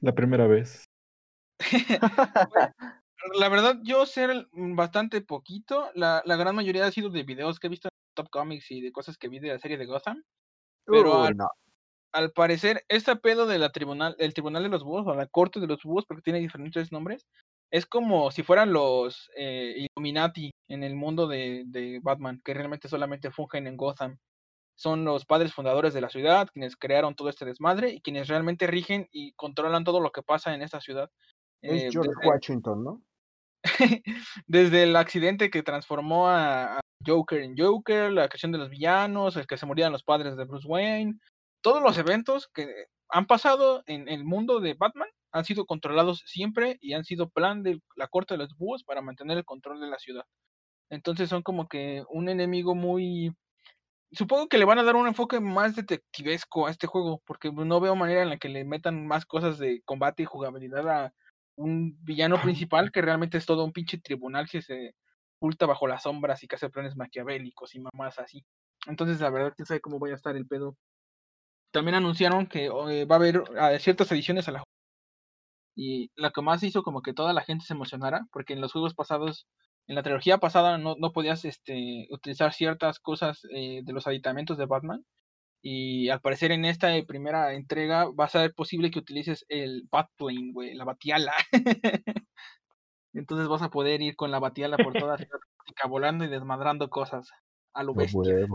[0.00, 0.84] La primera vez.
[3.40, 5.90] La verdad, yo sé mm, bastante poquito.
[5.94, 8.80] La, la gran mayoría ha sido de videos que he visto en Top Comics y
[8.80, 10.22] de cosas que vi de la serie de Gotham.
[10.86, 11.48] Pero Uh, al, no.
[12.12, 15.58] al parecer, este pedo de la tribunal, el tribunal de los búhos o la corte
[15.58, 17.26] de los búhos, porque tiene diferentes nombres,
[17.72, 22.88] es como si fueran los eh, Illuminati en el mundo de, de Batman, que realmente
[22.88, 24.18] solamente fungen en Gotham.
[24.76, 28.66] Son los padres fundadores de la ciudad, quienes crearon todo este desmadre y quienes realmente
[28.66, 31.10] rigen y controlan todo lo que pasa en esta ciudad.
[31.62, 33.02] Eh, Es George desde- Washington, ¿no?
[34.46, 39.36] desde el accidente que transformó a, a Joker en Joker, la creación de los villanos,
[39.36, 41.18] el que se morían los padres de Bruce Wayne,
[41.62, 42.68] todos los eventos que
[43.08, 47.62] han pasado en el mundo de Batman han sido controlados siempre y han sido plan
[47.62, 50.24] de la corte de los búhos para mantener el control de la ciudad.
[50.90, 53.32] Entonces son como que un enemigo muy...
[54.14, 57.80] Supongo que le van a dar un enfoque más detectivesco a este juego, porque no
[57.80, 61.14] veo manera en la que le metan más cosas de combate y jugabilidad a
[61.56, 64.94] un villano principal que realmente es todo un pinche tribunal que se
[65.38, 68.44] oculta bajo las sombras y que hace planes maquiavélicos y mamás así.
[68.86, 70.76] Entonces, la verdad, quién sabe cómo vaya a estar el pedo.
[71.72, 74.64] También anunciaron que eh, va a haber ah, ciertas ediciones a la
[75.76, 78.72] y la que más hizo como que toda la gente se emocionara, porque en los
[78.72, 79.46] juegos pasados,
[79.86, 84.58] en la trilogía pasada no, no podías este, utilizar ciertas cosas eh, de los aditamentos
[84.58, 85.04] de Batman.
[85.62, 89.88] Y al parecer en esta eh, primera entrega va a ser posible que utilices el
[89.90, 91.32] Batplane, güey, la batiala.
[93.14, 97.30] Entonces vas a poder ir con la batiala por toda la volando y desmadrando cosas
[97.72, 98.46] a lo bestia.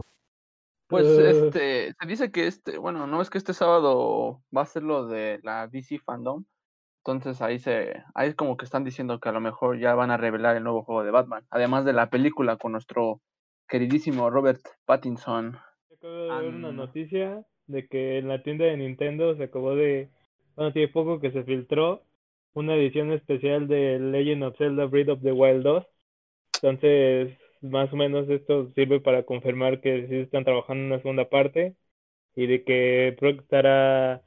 [0.88, 1.45] Pues Eh.
[1.45, 5.07] este, se dice que este, bueno, no es que este sábado va a ser lo
[5.07, 6.45] de la DC Fandom.
[6.99, 10.11] Entonces ahí se, ahí es como que están diciendo que a lo mejor ya van
[10.11, 11.45] a revelar el nuevo juego de Batman.
[11.49, 13.21] Además de la película con nuestro
[13.67, 15.57] queridísimo Robert Pattinson.
[15.91, 16.75] Acabo de ver una Am.
[16.75, 20.09] noticia de que en la tienda de Nintendo se acabó de,
[20.55, 22.03] bueno, tiene poco que se filtró
[22.53, 25.85] una edición especial de Legend of Zelda Breath of the Wild 2.
[26.61, 31.29] Entonces, más o menos esto sirve para confirmar que sí están trabajando en una segunda
[31.29, 31.75] parte
[32.35, 34.23] y de que pronto estará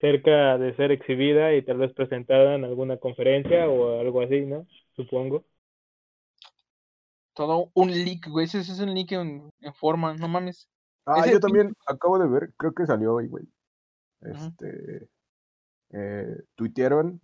[0.00, 4.66] cerca de ser exhibida y tal vez presentada en alguna conferencia o algo así, ¿no?
[4.96, 5.46] Supongo.
[7.34, 8.46] Todo un leak, güey.
[8.46, 10.68] Ese, es un leak en, en forma, no mames.
[11.04, 13.44] Ah, Ese yo pin- también acabo de ver, creo que salió hoy, güey.
[14.22, 15.08] Este.
[15.92, 17.20] Eh, tuitearon,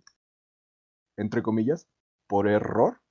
[1.17, 1.87] entre comillas,
[2.27, 3.01] por error,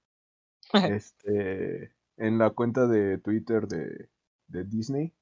[0.82, 4.10] este, en la cuenta de Twitter de,
[4.48, 5.14] de Disney,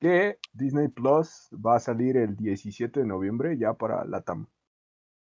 [0.00, 4.46] que Disney Plus va a salir el 17 de noviembre ya para la TAM.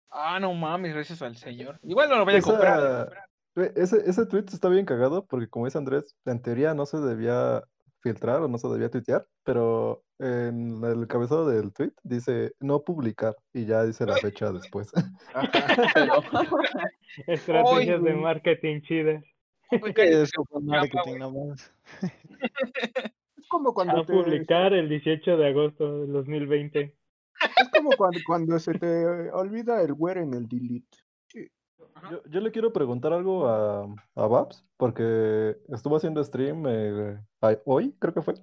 [0.10, 1.80] Ah, no mames, gracias al señor.
[1.84, 3.12] Igual no lo voy a comprar.
[3.56, 6.98] Güey, Ese, ese tweet está bien cagado porque como dice Andrés, en teoría no se
[7.00, 7.64] debía
[8.02, 13.36] filtrar o no se debía tuitear, pero en el cabezado del tweet dice no publicar
[13.52, 14.92] y ya dice la fecha después.
[17.28, 19.24] Estrategias de marketing chidas.
[19.72, 21.74] Eso fue marketing nada más.
[22.02, 23.12] Es
[23.58, 26.96] como cuando A te, publicar el 18 de agosto del 2020.
[27.42, 30.98] es como cuando, cuando se te olvida el where en el delete.
[32.12, 33.84] Yo, yo le quiero preguntar algo a,
[34.16, 38.34] a Babs porque estuvo haciendo stream eh, a- hoy, creo que fue.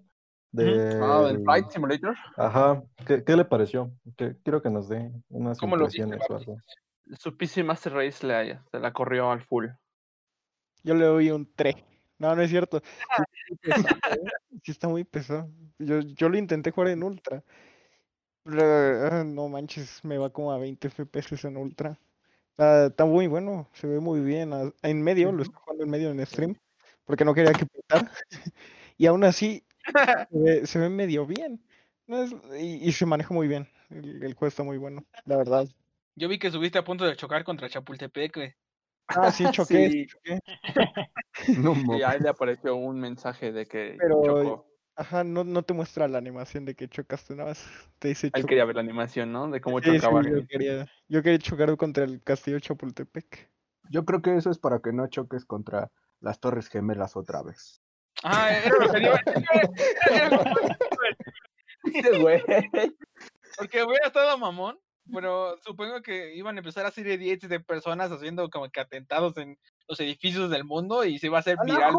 [0.54, 2.14] Ah, del Flight Simulator.
[2.36, 3.90] Ajá, ¿qué, qué le pareció?
[4.16, 6.48] Que, quiero que nos dé unas ¿Cómo lo impresiones o Babs?
[6.48, 6.60] algo.
[7.18, 9.66] Su PC Master Race le, se la corrió al full.
[10.82, 11.74] Yo le doy un 3.
[12.22, 12.80] No, no es cierto.
[12.84, 14.30] Sí, está muy pesado, ¿eh?
[14.62, 15.50] Sí está muy pesado.
[15.78, 17.42] Yo, yo lo intenté jugar en ultra.
[18.44, 18.62] Pero,
[19.10, 21.98] ah, no manches, me va como a 20 FPS en ultra.
[22.50, 24.52] Está, está muy bueno, se ve muy bien.
[24.82, 26.54] En medio, lo estoy jugando en medio en stream,
[27.04, 28.10] porque no quería que petara.
[28.98, 29.64] Y aún así,
[30.30, 31.60] se ve, se ve medio bien.
[32.06, 33.68] No es- y, y se maneja muy bien.
[33.90, 35.66] El, el juego está muy bueno, la verdad.
[36.14, 38.54] Yo vi que subiste a punto de chocar contra Chapultepec, güey.
[39.08, 40.06] Ah, sí, choqué, Sí.
[40.06, 40.38] choqué.
[41.58, 44.68] No Y ahí le apareció un mensaje de que Pero- chocó.
[44.94, 47.66] Ajá, no, no te muestra la animación de que chocaste, nada más
[47.98, 49.48] te dice Él quería ver la animación, ¿no?
[49.50, 50.22] De cómo Sí, sí, chocaba.
[50.22, 53.50] yo quería, yo quería chocar contra el castillo Chapultepec.
[53.90, 55.90] Yo creo que eso es para que no choques contra
[56.20, 57.80] las Torres Gemelas otra vez.
[58.22, 59.22] Ah, era lo que iba a
[61.84, 62.42] decir, güey.
[63.58, 64.78] Porque hubiera estado mamón,
[65.10, 69.36] pero supongo que iban a empezar a hacer edits de personas haciendo como que atentados
[69.38, 69.56] en
[69.88, 71.94] los edificios del mundo y se iba a hacer viral.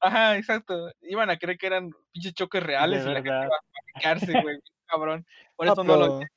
[0.00, 0.90] Ajá, exacto.
[1.02, 4.58] Iban a creer que eran pinches choques reales y la gente iba a panicarse, güey,
[4.86, 5.26] cabrón.
[5.56, 6.30] Por Ah, eso no lo pero,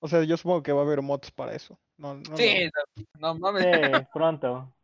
[0.00, 1.78] O sea, yo supongo que va a haber mods para eso.
[1.96, 2.68] No, no, Sí,
[3.20, 3.62] no mames.
[3.62, 4.74] Sí, pronto.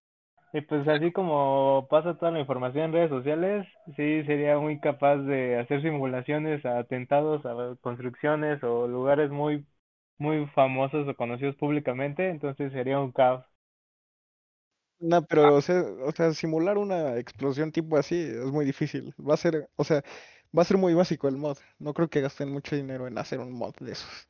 [0.52, 5.16] Y pues así como pasa toda la información en redes sociales, sí sería muy capaz
[5.18, 9.64] de hacer simulaciones a atentados, a construcciones o lugares muy
[10.20, 13.44] muy famosos o conocidos públicamente, entonces sería un caos.
[15.00, 19.14] No, pero o sea, o sea, simular una explosión tipo así es muy difícil.
[19.18, 20.02] Va a ser, o sea,
[20.56, 21.56] va a ser muy básico el mod.
[21.78, 24.28] No creo que gasten mucho dinero en hacer un mod de esos.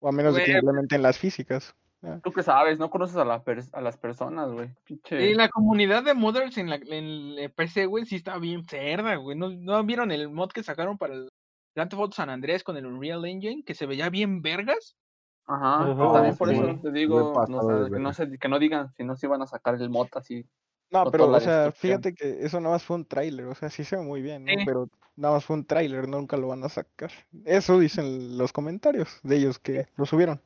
[0.00, 0.60] O a menos de que Güey.
[0.60, 1.74] implementen las físicas.
[2.02, 4.68] Ah, Tú que sabes, no conoces a, la a las personas, güey.
[5.10, 9.14] Y la comunidad de modders en la en el PC, güey, sí está bien cerda,
[9.16, 9.38] güey.
[9.38, 11.30] ¿No, ¿No vieron el mod que sacaron para el
[11.74, 13.64] Grand Theft Auto San Andrés con el Unreal Engine?
[13.64, 14.96] Que se veía bien vergas.
[15.46, 15.94] Ajá.
[16.12, 16.54] También por sí.
[16.54, 18.12] eso te digo, no, que, no verga.
[18.14, 20.46] se- que no digan si no se iban a sacar el mod así.
[20.90, 23.68] No, pero, o la sea, fíjate que eso nada más fue un tráiler, o sea,
[23.68, 24.52] sí se ve muy bien, ¿no?
[24.64, 27.10] Pero nada más fue un tráiler, nunca lo van a sacar.
[27.44, 30.40] Eso dicen los comentarios de ellos que lo subieron.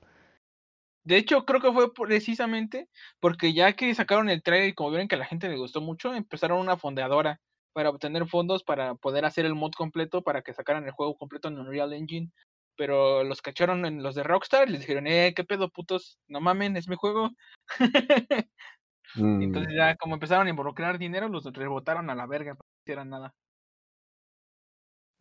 [1.05, 2.89] De hecho, creo que fue precisamente
[3.21, 5.81] porque ya que sacaron el trailer y como vieron que a la gente le gustó
[5.81, 7.41] mucho, empezaron una fondeadora
[7.73, 11.49] para obtener fondos para poder hacer el mod completo para que sacaran el juego completo
[11.49, 12.31] en Unreal Engine.
[12.79, 16.41] Pero los cacharon en los de Rockstar y les dijeron, eh, qué pedo, putos, no
[16.41, 17.31] mamen, es mi juego.
[19.15, 23.09] Mm, Entonces ya como empezaron a involucrar dinero, los rebotaron a la verga no hicieran
[23.09, 23.35] nada.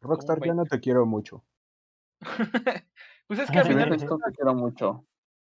[0.01, 1.45] Rockstar, ya no te quiero mucho.
[3.27, 5.05] pues es que al final, esto te quiero mucho.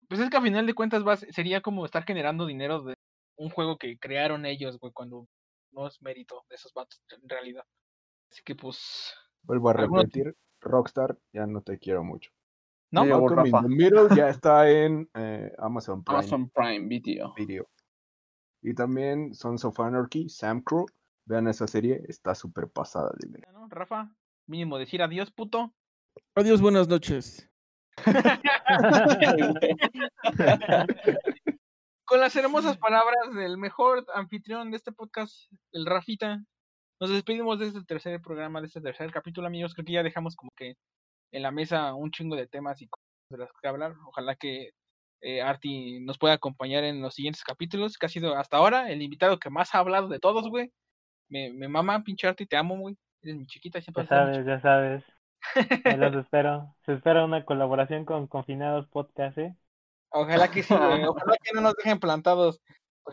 [0.10, 2.84] pues es que a final de cuentas va, a ser- sería como estar generando dinero
[2.84, 2.96] de
[3.38, 5.26] un juego que crearon ellos, güey, cuando
[5.72, 7.64] no es mérito de esos vatos en realidad.
[8.30, 12.32] Así que pues, Vuelvo a repetir, Rockstar, ya no te quiero mucho.
[12.92, 13.28] ¿no?
[13.28, 13.62] Rafa.
[13.64, 17.34] Middle ya está en eh, Amazon Prime Amazon Prime Video.
[17.36, 17.68] Video.
[18.62, 20.86] Y también Sons of Anarchy, Sam Crow.
[21.26, 23.48] Vean esa serie, está súper pasada de ver.
[23.52, 23.68] ¿no?
[23.70, 24.10] Rafa,
[24.46, 25.74] mínimo decir adiós, puto.
[26.36, 27.50] Adiós, buenas noches.
[32.06, 36.42] Con las hermosas palabras del mejor anfitrión de este podcast, el Rafita,
[37.00, 39.74] nos despedimos de este tercer programa, de este tercer capítulo, amigos.
[39.74, 40.76] Creo que ya dejamos como que
[41.32, 43.94] en la mesa un chingo de temas y cosas de las que hablar.
[44.08, 44.72] Ojalá que
[45.22, 49.02] eh, Arti nos pueda acompañar en los siguientes capítulos, que ha sido hasta ahora el
[49.02, 50.72] invitado que más ha hablado de todos, güey.
[51.30, 52.98] Me, me mama, pinche Arti, te amo, güey.
[53.22, 55.04] Eres mi chiquita, siempre Ya sabes, ya sabes.
[55.86, 56.76] Ahí los espero.
[56.86, 59.56] Se espera una colaboración con Confinados Podcast, ¿eh?
[60.10, 61.04] Ojalá que sí, güey.
[61.06, 62.62] Ojalá que no nos dejen plantados.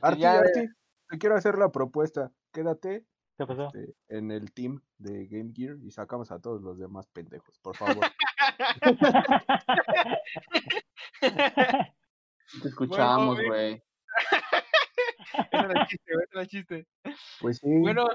[0.00, 0.68] Arti, ya, Arti,
[1.08, 2.30] te quiero hacer la propuesta.
[2.52, 3.04] Quédate
[3.36, 3.66] ¿Qué pasó?
[3.66, 7.76] este, en el team de Game Gear y sacamos a todos los demás pendejos, por
[7.76, 7.98] favor.
[12.62, 13.72] Te escuchamos, güey.
[13.72, 13.82] Ese
[15.52, 16.86] era el chiste, era el chiste.
[17.40, 18.06] Pues sí, Bueno,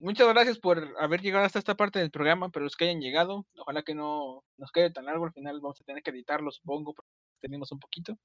[0.00, 3.46] muchas gracias por haber llegado hasta esta parte del programa, pero los que hayan llegado,
[3.56, 6.92] ojalá que no nos quede tan largo, al final vamos a tener que editarlo, supongo,
[6.92, 7.10] porque
[7.40, 8.18] tenemos un poquito.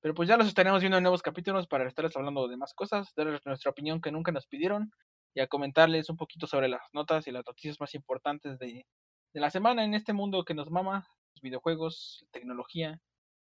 [0.00, 3.12] Pero pues ya los estaremos viendo en nuevos capítulos para estarles hablando de más cosas,
[3.16, 4.92] darles nuestra opinión que nunca nos pidieron
[5.34, 8.86] y a comentarles un poquito sobre las notas y las noticias más importantes de,
[9.32, 13.00] de la semana en este mundo que nos mama, los videojuegos, tecnología,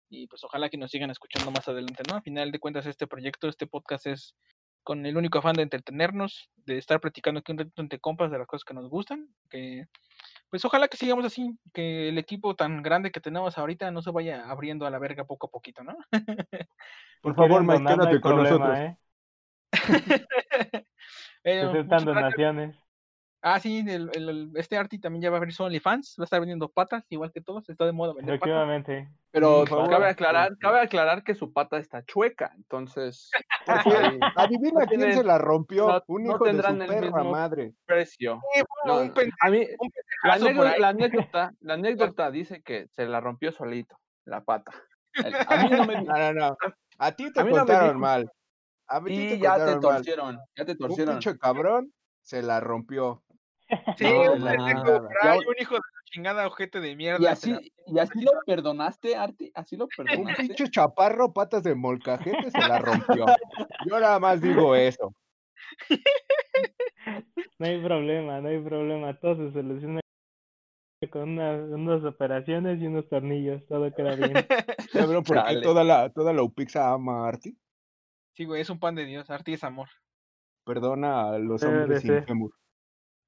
[0.10, 2.16] y pues ojalá que nos sigan escuchando más adelante, ¿no?
[2.18, 4.36] A final de cuentas, este proyecto, este podcast es
[4.84, 8.38] con el único afán de entretenernos, de estar platicando aquí un rato entre compas de
[8.38, 9.86] las cosas que nos gustan, que
[10.50, 14.12] pues ojalá que sigamos así, que el equipo tan grande que tenemos ahorita no se
[14.12, 15.98] vaya abriendo a la verga poco a poquito, ¿no?
[17.22, 18.78] por favor, Mike, quédate con problema, nosotros.
[18.80, 18.98] ¿eh?
[21.48, 22.06] Eh, muchas gracias.
[22.06, 22.76] donaciones.
[23.42, 26.24] Ah, sí, el, el- el- este Arti también ya va a abrir su OnlyFans, va
[26.24, 28.48] a estar vendiendo patas, igual que todos, está de moda vender patas.
[28.50, 29.10] Efectivamente.
[29.32, 33.30] Pero Por favor, cabe aclarar, este- cabe aclarar que su pata está chueca, entonces
[34.12, 35.88] ahí, adivina no quién tienen- se la rompió.
[35.88, 37.74] no- un no hijo de su tendrán el perra mismo- madre.
[37.86, 38.42] precio.
[38.54, 39.92] Sí, bueno, No, un a mí, un
[40.24, 40.88] la, anécdota, la
[41.30, 44.74] anécdota, la anécdota dice que se la rompió solito, la pata.
[45.14, 46.58] El- A mí no me No, no, no.
[46.98, 48.30] A ti te A no contaron mal.
[48.90, 49.80] A y te ya te mal.
[49.82, 51.16] torcieron, ya te Un torcieron.
[51.16, 53.24] pinche cabrón se la rompió.
[53.98, 55.10] Sí, No, un pendejo
[55.50, 57.22] un hijo de la chingada ojete de mierda.
[57.22, 60.42] Y así, la- y así lo perdonaste, Arti, así lo Un perdonaste.
[60.44, 63.26] pinche chaparro, patas de molcajete, se la rompió.
[63.86, 65.14] Yo nada más digo eso.
[67.60, 69.18] No hay problema, no hay problema.
[69.20, 70.00] Todo se soluciona
[71.12, 73.66] con una- unas operaciones y unos tornillos.
[73.68, 74.34] Todo queda bien.
[74.94, 77.58] ¿Ya vieron por qué toda la, toda la Upixa ama a Arti?
[78.38, 79.90] Sí, güey, es un pan de Dios, Arti es amor.
[80.64, 82.52] Perdona a los hombres sin fémur.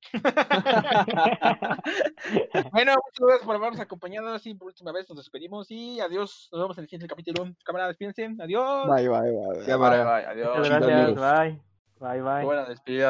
[2.72, 4.30] Bueno, muchas gracias por habernos acompañado.
[4.30, 6.48] Así por última vez nos despedimos y adiós.
[6.52, 7.52] Nos vemos en el siguiente capítulo.
[7.66, 8.30] Cámara, despídense.
[8.40, 8.88] Adiós.
[8.88, 9.66] Bye, bye, bye.
[9.66, 10.04] Cámara.
[10.04, 10.60] Bye, bye, adiós.
[10.60, 11.16] Muchas gracias.
[11.16, 11.60] Bye.
[12.00, 12.46] Bye, bye.
[12.46, 13.08] Buena despedida.